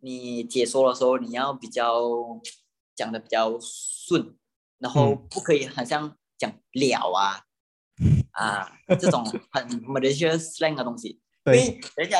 [0.00, 2.02] 你解说的时候你要比较
[2.94, 4.36] 讲的比较顺，
[4.78, 5.26] 然后嗯。
[5.30, 7.42] 不可以很像讲了啊
[8.32, 11.54] 啊这种 很 Malaysia slang 的东西，因对。
[11.54, 12.18] 为人家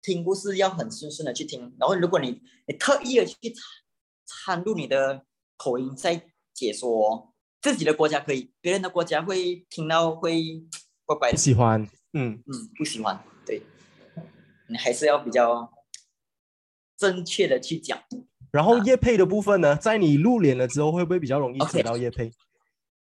[0.00, 5.24] 听故事要很顺顺的去听，然后如果你你特意的去掺掺入你的
[5.56, 6.24] 口音在
[6.58, 10.42] 解说自己的国家可以，别人的国家会听到会
[11.04, 11.38] 怪怪不的。
[11.40, 11.80] 喜欢，
[12.12, 13.62] 嗯嗯，不喜欢，对，
[14.68, 15.72] 你还是要比较
[16.96, 17.96] 正确的去讲。
[18.50, 22.32] 然后啊叶配的部分呢，在你露脸了之后，会不会比较容易接到叶配？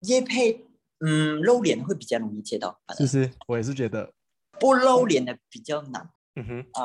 [0.00, 0.66] 叶配，
[0.98, 3.30] 嗯，露脸会比较容易接到，是不是？
[3.48, 4.12] 我也是觉得，
[4.58, 6.84] 不露脸的比较难嗯哼，啊。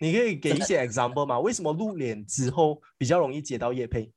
[0.00, 1.40] 你可以给一些 example 吗？
[1.40, 4.12] 为什么露脸之后比较容易接到叶配？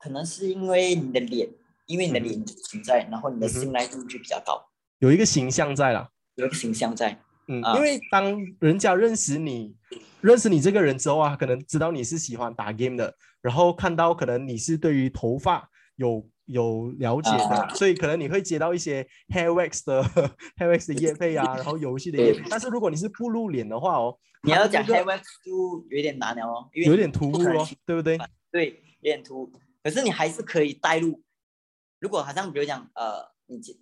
[0.00, 1.46] 可能是因为你的脸，
[1.86, 4.66] 因为你的脸存在，然后你的信赖度就比较高，
[4.98, 6.08] 有一个形象在啦。
[6.36, 7.20] 有一个形象在。
[7.48, 9.76] 嗯，啊因为当人家认识你，
[10.20, 20.02] 认识你这个人之后啊，可能知道你是喜欢打 game 的，然后看到可能你是对于头发有有了解的，啊所以可能你会接到一些 hair wax 的
[20.56, 22.48] hair wax 的叶配啊，然后游戏的叶配。
[22.48, 28.16] 但是如果你是不露脸的话哦，你要讲 hair wax 就有点难了哦，有点突兀哦对不对？
[28.50, 28.68] 对，
[29.00, 29.52] 有点突兀。
[29.82, 31.22] 可是你还是可以带入。
[31.98, 33.76] 如果好像比如讲，呃，你讲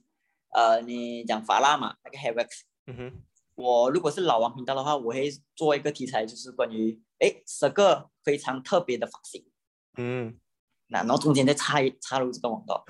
[0.50, 2.48] 呃，你讲法拉嘛，那个 h a i wax，
[2.86, 3.12] 嗯哼，
[3.54, 9.44] 我如果是老王频道的话，我会做一个题材，就是关于哎十个非常特别的发型，
[9.96, 10.38] 嗯，
[10.88, 12.84] 那然后中间再插一插入这个广告，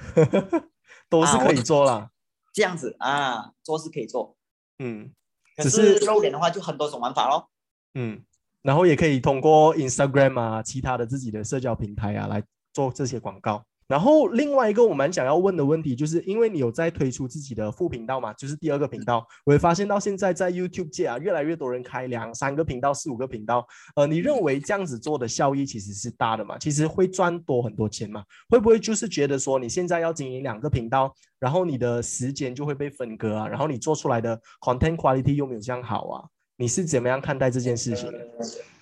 [1.11, 2.11] 都是可以做啦。
[2.53, 4.37] 这样子啊，做是可以做。
[4.79, 5.13] 嗯
[5.57, 7.51] 可只是是露脸的话，就很多种玩法咯。
[7.95, 8.25] 嗯，
[8.63, 12.43] 然后也可以通过 Instagram 啊，其他的自己的社交平台啊来
[12.79, 13.61] 做这些广告。
[13.89, 23.67] 然后另外一个我蛮想要问的问题，就是因为你有在推出自己的副频道嘛，就是第二个频道，我会发现到现在在 YouTube 界啊，越来越多人开两三个频道、四五个频道。
[23.97, 26.57] 呃，你认为这样子做的效益其实是大的嘛？
[26.59, 28.23] 其实会赚多很多钱嘛？
[28.49, 36.25] 会不会就是觉得说你现在要经营两个频道，然后你的时间就会被分割啊，然后你做出来的 content quality 又没有这样好啊？
[36.61, 38.13] 你是怎么样看待这件事情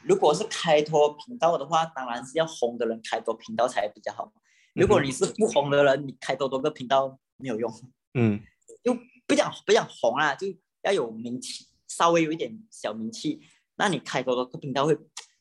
[0.03, 4.33] 如果是开拓频道的话，当然是要红的人开多频道才比较好。
[4.73, 7.71] 如果你是不红的人，你开多多个频道没有用，
[8.15, 8.41] 嗯。
[8.83, 10.47] 就不讲不讲红啊，就
[10.83, 13.41] 要有名气，稍微有一点小名气，
[13.77, 14.97] 那你开多多个频道会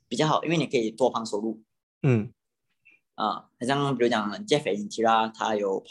[0.09, 1.63] 比较好，因为你可以多方收入。
[2.01, 2.33] 嗯。
[3.13, 3.47] 啊。
[3.59, 5.81] 好像比如讲 Jeff a n t 啦，他有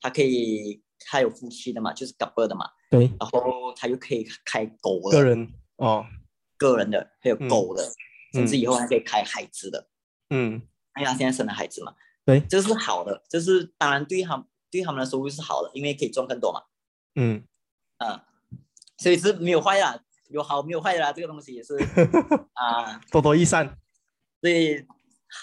[0.00, 6.06] 他可以他有夫妻的嘛，就是 couple 的嘛，对，然后他又可以开个人哦，
[6.56, 7.48] 个人的，还有嗯。
[7.48, 7.82] 狗的，
[8.32, 9.88] 甚至以后还可以开孩子的，
[10.30, 10.62] 嗯。
[10.96, 11.94] 因为他现在生了孩子嘛。
[12.24, 12.40] 对。
[12.40, 16.62] 这是好的，就是当然对他们对他们的收入是好的，因为可以赚更多嘛。
[17.14, 17.44] 嗯，
[17.98, 18.26] 啊，
[18.98, 21.74] 所以是没有坏啦，有好没有坏的啦，这个东西也是
[22.54, 23.78] 啊，多多益善。
[24.40, 24.86] 所以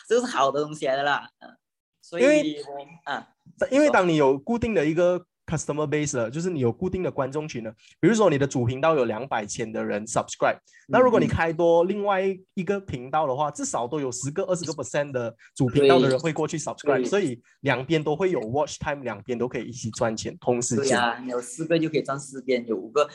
[0.07, 1.29] 这是好的东西来的啦。
[1.39, 1.57] 嗯、
[2.01, 2.57] 所以
[3.05, 3.29] 啊，
[3.71, 12.21] 因为当你有固定的一个 customer base 了，就是你有固定的观众群了，比如说你的主频道有两百千的人 subscribe，那如果你嗯开多另外
[12.53, 20.83] 一个频道的话，至少都有十个、二十个 percent 的主频道的人会过去 subscribe，所以两边都会有 watch time，两边都可以一起赚钱，同时间。
[20.83, 23.09] 对呀、有四个就可以赚四边，有五个，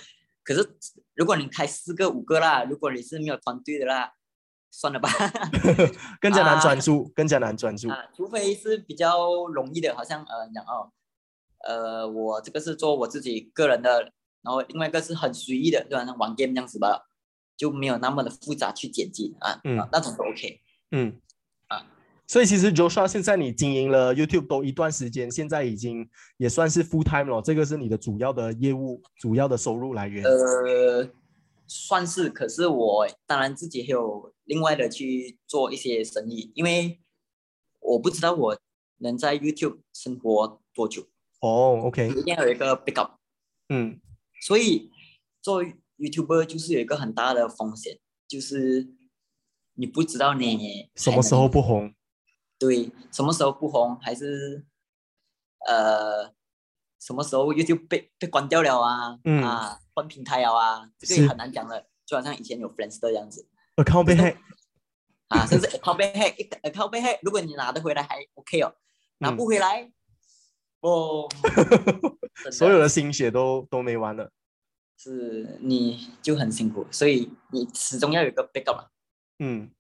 [0.45, 0.77] 可是
[1.15, 4.13] 如果你开四个五个啦，如果你是没有团队的啦，
[4.71, 5.09] 算了吧。
[6.21, 7.89] 更加难啊专注，更加难专注。
[7.89, 10.93] 啊，除非是比较容易的，好像呃讲哦，
[11.69, 14.01] 呃，我这个是做我自己个人的，
[14.41, 17.07] 然后另外一个是很随意的，就好像玩 game 这样子吧，
[17.59, 19.79] 就没有那么的复杂去剪辑啊，嗯。
[19.79, 20.61] 啊那种都 OK。
[20.93, 21.21] 嗯。
[21.67, 21.85] 啊，
[22.27, 30.25] 所以其实 Joshua 现在你经营了 YouTube 都一段时间，现在已经也算是 full time 了，这个是你的主要的业务、主要的收入来源。
[30.25, 31.07] 呃，
[31.67, 36.99] 算是，可是我当然自己还有另外的去做一些生意，因为
[37.81, 38.59] 我不知道我
[39.01, 41.07] 能在 YouTube 生活多久，
[41.41, 43.13] 哦，OK，一定要有一个 backup。
[43.69, 44.01] 嗯
[44.41, 44.91] 所以
[45.43, 45.63] 做
[45.99, 48.89] YouTuber 就是有一个很大的风险，就是
[49.75, 51.95] 你不知道你什么时候不红？
[52.59, 54.65] 对，什么时候不红，还是
[55.67, 56.33] 呃
[57.01, 59.19] 什么时候 YouTube 被被关掉了啊？
[59.25, 61.87] 嗯啊，换平台了啊，这个也很难讲的。
[62.07, 64.39] 就好像以前有 Friends 这样子，account 被 hack，
[65.29, 68.75] 啊，甚至 account 被 hack，一个 account 被 hack，如果你拿得回来还 OK 哦，
[69.19, 69.91] 拿嗯不回来，哦，
[72.45, 74.31] 真所有的心血都都没完了。
[74.97, 78.87] 是你就很辛苦，所以你始终要有一个 backup 嘛。
[79.39, 79.71] 嗯，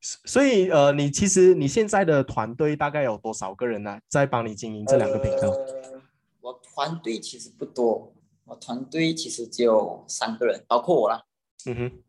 [0.00, 5.48] 所以呃，你其实你现在的团队大概有多少个人呢、在帮你经营这两个频道？
[5.48, 6.02] 呃
[6.42, 8.12] 我团队其实不多，
[8.46, 11.22] 我团队其实只有三个人，包括我啦，
[11.66, 12.02] 嗯哼，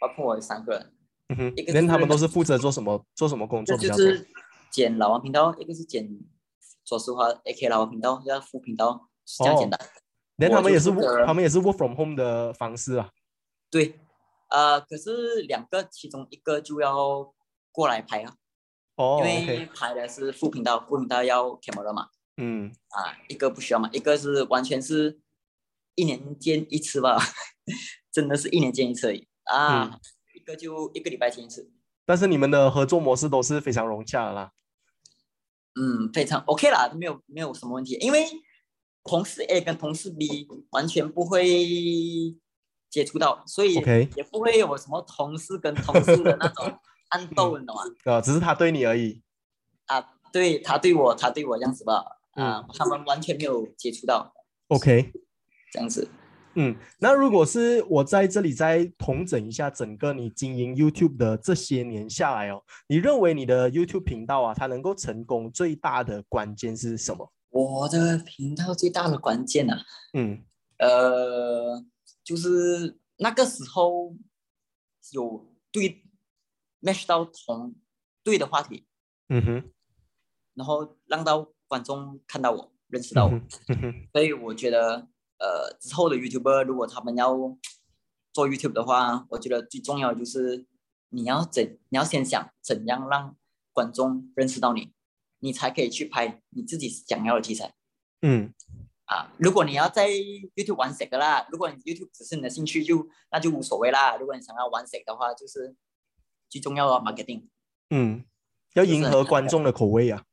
[0.00, 0.92] 包括我有三个人，
[1.30, 1.52] 嗯哼。
[1.56, 4.06] 一，个连他们都是负责做什么做什么工作比较多？
[4.06, 4.28] 就是
[4.70, 6.08] 剪老王频道，一个是剪，
[6.90, 9.78] 说实话，AK 老王频道，要副频道，是这样简单。
[10.34, 13.12] 连他们也是 work- 他们也是 work from home 的方式啊。
[13.70, 14.00] 对，
[14.48, 17.32] 呃，可是两个其中一个就要
[17.70, 18.34] 过来拍啊，
[18.96, 25.20] 哦因为拍的是副频道，副频道要 camera 嘛，嗯，啊，一个不需要嘛，一个是完全是
[25.94, 27.18] 一年见一次吧，
[28.10, 29.28] 真的是一年见一次而已。
[29.44, 30.00] 啊，嗯。
[30.34, 31.70] 一个就一个礼拜见一次，
[32.04, 34.50] 但是你们的合作模式都是非常融洽的啦。
[35.74, 38.26] 嗯，非常 OK 啦，没有没有什么问题，因为
[39.04, 41.44] 同事 A 跟同事 B 完全不会
[42.88, 43.74] 接触到，所以
[44.16, 46.78] 也不会有什么同事跟同事的那种
[47.10, 47.82] 暗斗，你懂吗？
[48.04, 49.22] 呃，只是他对你而已。
[49.86, 50.00] 啊，
[50.32, 54.32] 对他对我，他对我这样子吧，啊，嗯他们完全没有接触到
[54.68, 55.12] OK，
[55.72, 56.08] 这样子。
[56.54, 67.32] 嗯，那如果是我在这里再统整一下整个你经营 YouTube 的这些年下来哦，你认为你的 YouTube 频道啊，它能够成功最大的关键是什么？
[67.50, 69.82] 我的频道最大的关键啊，
[70.14, 70.42] 嗯。
[70.78, 71.84] 呃，
[72.24, 74.16] 就是那个时候
[75.12, 76.02] 有对
[76.80, 77.74] match 到同
[78.24, 78.86] 对的话题，
[79.28, 79.64] 嗯哼，
[80.54, 83.32] 然后让到观众看到我，认识到我，
[83.68, 84.08] 嗯哼。
[84.14, 85.06] 所以我觉得，
[85.40, 87.34] 呃，之后的 YouTuber 如果他们要
[88.32, 90.66] 做 YouTube 的话，我觉得最重要的就是
[91.08, 93.36] 你要怎，你要先想怎样让
[93.72, 94.92] 观众认识到你，
[95.38, 97.74] 你才可以去拍你自己想要的题材
[98.22, 98.52] 嗯
[99.06, 99.32] 啊。
[99.38, 104.16] 如果你要在 YouTube 玩谁的啦，如果你 YouTube 只是你的兴趣就那就无所谓啦。
[104.16, 105.74] 如果你想要玩谁的话，就是
[106.48, 107.48] 最重要的 marketing，
[107.88, 108.24] 嗯，
[108.74, 110.24] 要迎合观众的口味啊。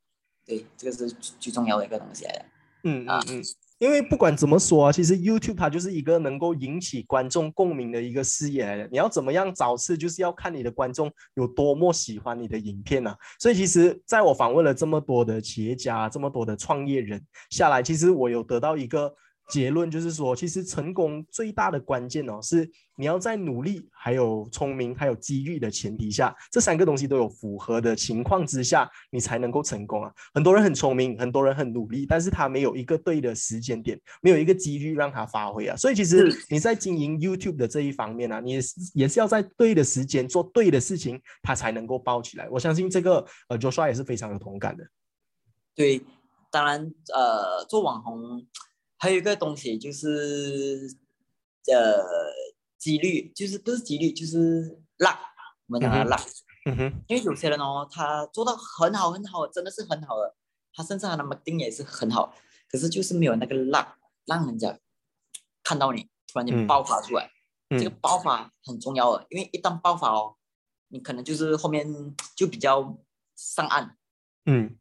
[0.45, 2.39] 对，这个是最最重要的一个东西来的。
[2.39, 2.45] 啊
[2.83, 3.43] 嗯嗯嗯，
[3.79, 8.87] 因为不管怎么说啊，其实 YouTube 它就是一个能够引起观众共鸣的一个事业来的。
[8.91, 13.15] 你要怎么样找事，就是要看你的观众有多么喜欢你的影片啊。
[13.39, 19.13] 所以其实在我访问了这么多的企业家、这么多的创业人下来，其实我有得到一个
[19.49, 30.11] 结论，就是说，其实成功最大的关键哦，是你要在努力、还有聪明、还有机遇的前提下，这三个东西都有符合的情况之下，你才能够成功啊。
[30.33, 35.75] 很多人很聪明，很多人很努力，但是他没有一个对的时间点，没有一个机遇让他发挥啊。
[35.75, 42.49] 所以其实你在经营 YouTube 的这一方面啊，你也是也是要在对的时间做对的事情，它才能够爆起来。
[42.49, 44.83] 我相信这个呃 Joshua 也是非常有同感的。
[45.73, 46.01] 对，
[46.51, 48.45] 当然，呃，做网红
[48.97, 50.89] 还有一个东西就是，
[51.71, 52.03] 呃，
[52.77, 55.17] 几率，就是不是几率，就是 luck，
[55.67, 56.27] 我们讲的 luck，、
[56.65, 60.35] 嗯哼，因为有些人哦，他做到很好很好，真的是很好的，
[60.73, 62.35] 他甚至他的 marketing 也是很好，
[62.69, 63.87] 可是就是没有那个 luck，
[64.25, 64.79] 让人家
[65.63, 66.65] 看到你突然间嗯。
[66.65, 67.29] 爆发出来，
[67.69, 67.97] 这个嗯。
[68.01, 70.35] 爆发很重要的，因为一旦爆发哦，
[70.87, 72.97] 你可能就是后面就比较
[73.35, 73.95] 上岸，
[74.45, 74.75] 嗯。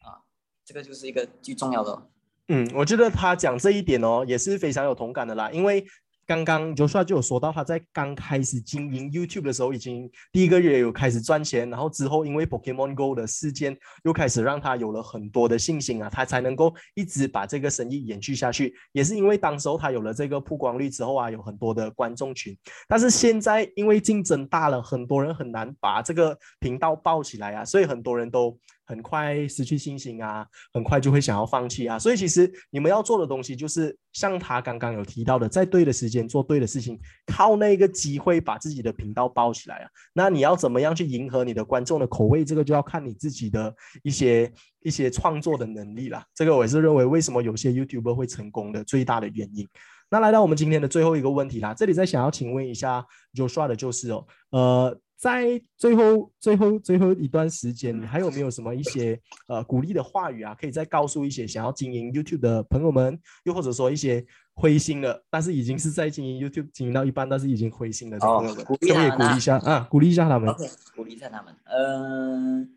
[0.00, 0.22] 啊
[0.64, 2.10] 这个就是一个最重要的哦。
[2.48, 5.50] 嗯，我觉得他讲这一点哦，也是非常有同感的啦。
[5.50, 5.84] 因为
[6.28, 18.74] 刚刚 Joshua 就有说到，他在刚开始经营 YouTube 的时候，已经第一个月有开始赚钱，然后之后因为 Pokemon Go 的事件，又开始让他有了很多的信心啊，他才能够一直把这个生意延续下去。
[18.90, 22.56] 也是因为当时候他有了这个曝光率之后啊，有很多的观众群。
[22.88, 31.98] 但是现在因为竞争大了，很多人很难把这个频道爆起来啊，所以很多人都很快失去信心啊，很快就会想要放弃啊。
[31.98, 39.88] 所以其实你们要做的东西，就是像他刚刚有提到的，在对的时间做对的事情，靠那个机会把自己的频道包起来啊。
[40.14, 44.50] 那你要怎么样去迎合你的观众的口味，这个就要看你自己的一些
[44.82, 46.24] 一些创作的能力啦。
[46.34, 49.68] 这个我也是认为为什么有些 YouTuber 会成功的最大的原因。
[50.08, 69.80] 那来到我们今天的最后一个问题啦，这里再想要请问一下 Joshua 的就是哦，呃，在最后最后最后一段时间，你还有没有什么一些呃鼓励的话语啊，可以再告诉一些想要经营 YouTube 的朋友们，又或者说一些灰心的，但是已经是在经营 YouTube 经营到一半，但是已经灰心的朋友们，鼓励可不可以他们啊鼓励一下啊？
[69.90, 70.50] 鼓励一下他们。
[70.50, 71.56] OK，鼓励一下他们。
[71.64, 72.76] 嗯、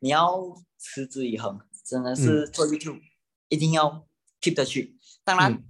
[0.00, 3.00] 你要持之以恒，真的是做 YouTube、
[3.48, 4.04] 一定要
[4.40, 4.96] keep 得去。
[5.22, 5.62] 当然、嗯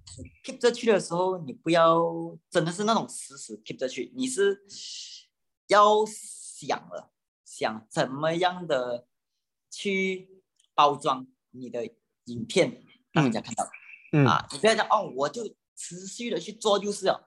[0.44, 2.02] keep 着去的时候，你不要
[2.50, 4.62] 真的是那种死死 keep 着去，你是
[5.70, 7.10] 要想了，
[7.44, 9.06] 想怎么样的
[9.70, 10.42] 去
[10.74, 11.86] 包装你的
[12.24, 13.66] 影片，让人家看到。
[14.12, 15.42] 嗯啊，你不要讲哦，我就
[15.76, 17.24] 持续的去做就是了。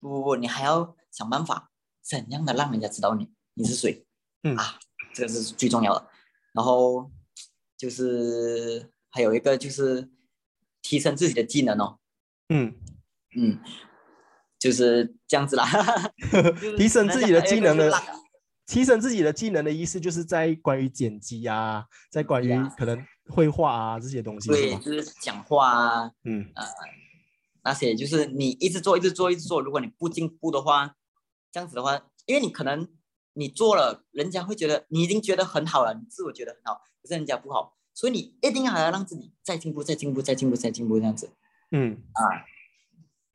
[0.00, 1.70] 不不不，你还要想办法
[2.02, 4.04] 怎样的让人家知道你你是谁。
[4.42, 4.78] 嗯啊，
[5.14, 6.10] 这个是最重要的。
[6.52, 7.10] 然后
[7.76, 10.10] 就是还有一个就是
[10.82, 12.00] 提升自己的技能哦，
[12.48, 12.74] 嗯，
[13.36, 13.60] 嗯，
[14.58, 15.66] 就是这样子啦。
[16.60, 17.92] 就是提升自己的技能的
[18.66, 26.46] 提升自己的技能的意思，就是在关于剪辑啊，在关于可能绘画啊这些东西，是对，就是讲话啊，嗯
[27.62, 29.60] 那些就是你一直做，一直做，一直做。
[29.60, 30.94] 如果你不进步的话，
[31.52, 32.88] 这样子的话，因为你可能
[33.34, 41.30] 你做了，人家会觉得你已经觉得很好了，你自我觉得很好，可是人家不好，所以你一定还要让自己再进步，再进步，再进步，再进步，这样子
[41.70, 42.42] 嗯啊。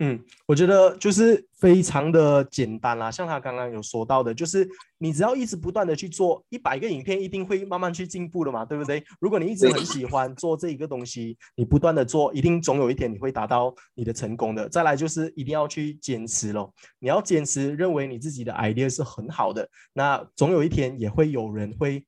[0.04, 9.04] 嗯，我觉得就是非常的简单啦，像他刚刚有说到的，就是你只要一直不断的去做，一百个影片一定会慢慢去进步的嘛，对不对？
[9.20, 14.68] 如果你一直很喜欢做这一个东西，你不断的做，一定总有一天你会达到你的成功的。
[14.68, 22.04] 再来就是一定要去坚持咯，你要坚持，认为你自己的 idea 是很好的，那总有一天也会有人会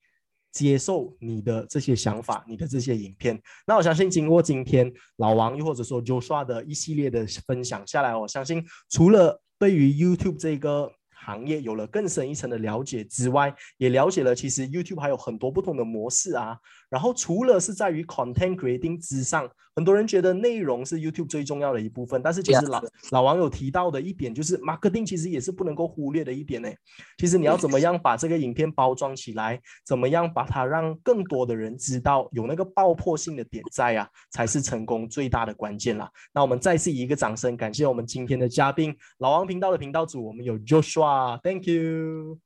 [0.53, 3.41] 接受你的这些想法，你的这些影片。
[3.67, 10.91] 那我相信经过今天老王又或者说 Joshua 的一系列的分享下来，我相信除了对于 YouTube 这个
[11.24, 16.57] 行业有了更深一层的了解之外，也了解了其实 YouTube 还有很多不同的模式啊。
[16.89, 26.69] 然后除了是在于 content creating 之上，很多人觉得内容是 YouTube 最重要的一部分，但是其实.老老王有提到的一点就是 marketing 其实也是不能够忽略的一点呢。
[27.17, 36.07] 其实你要怎么样把这个影片包装起来，怎么样把它让更多的人知道有那个爆破性的点在啊，才是成功最大的关键啦。
[36.32, 40.55] 那我们再次以一个掌声感谢我们今天的嘉宾，老王频道的频道主，我们有
[41.43, 42.39] Thank you.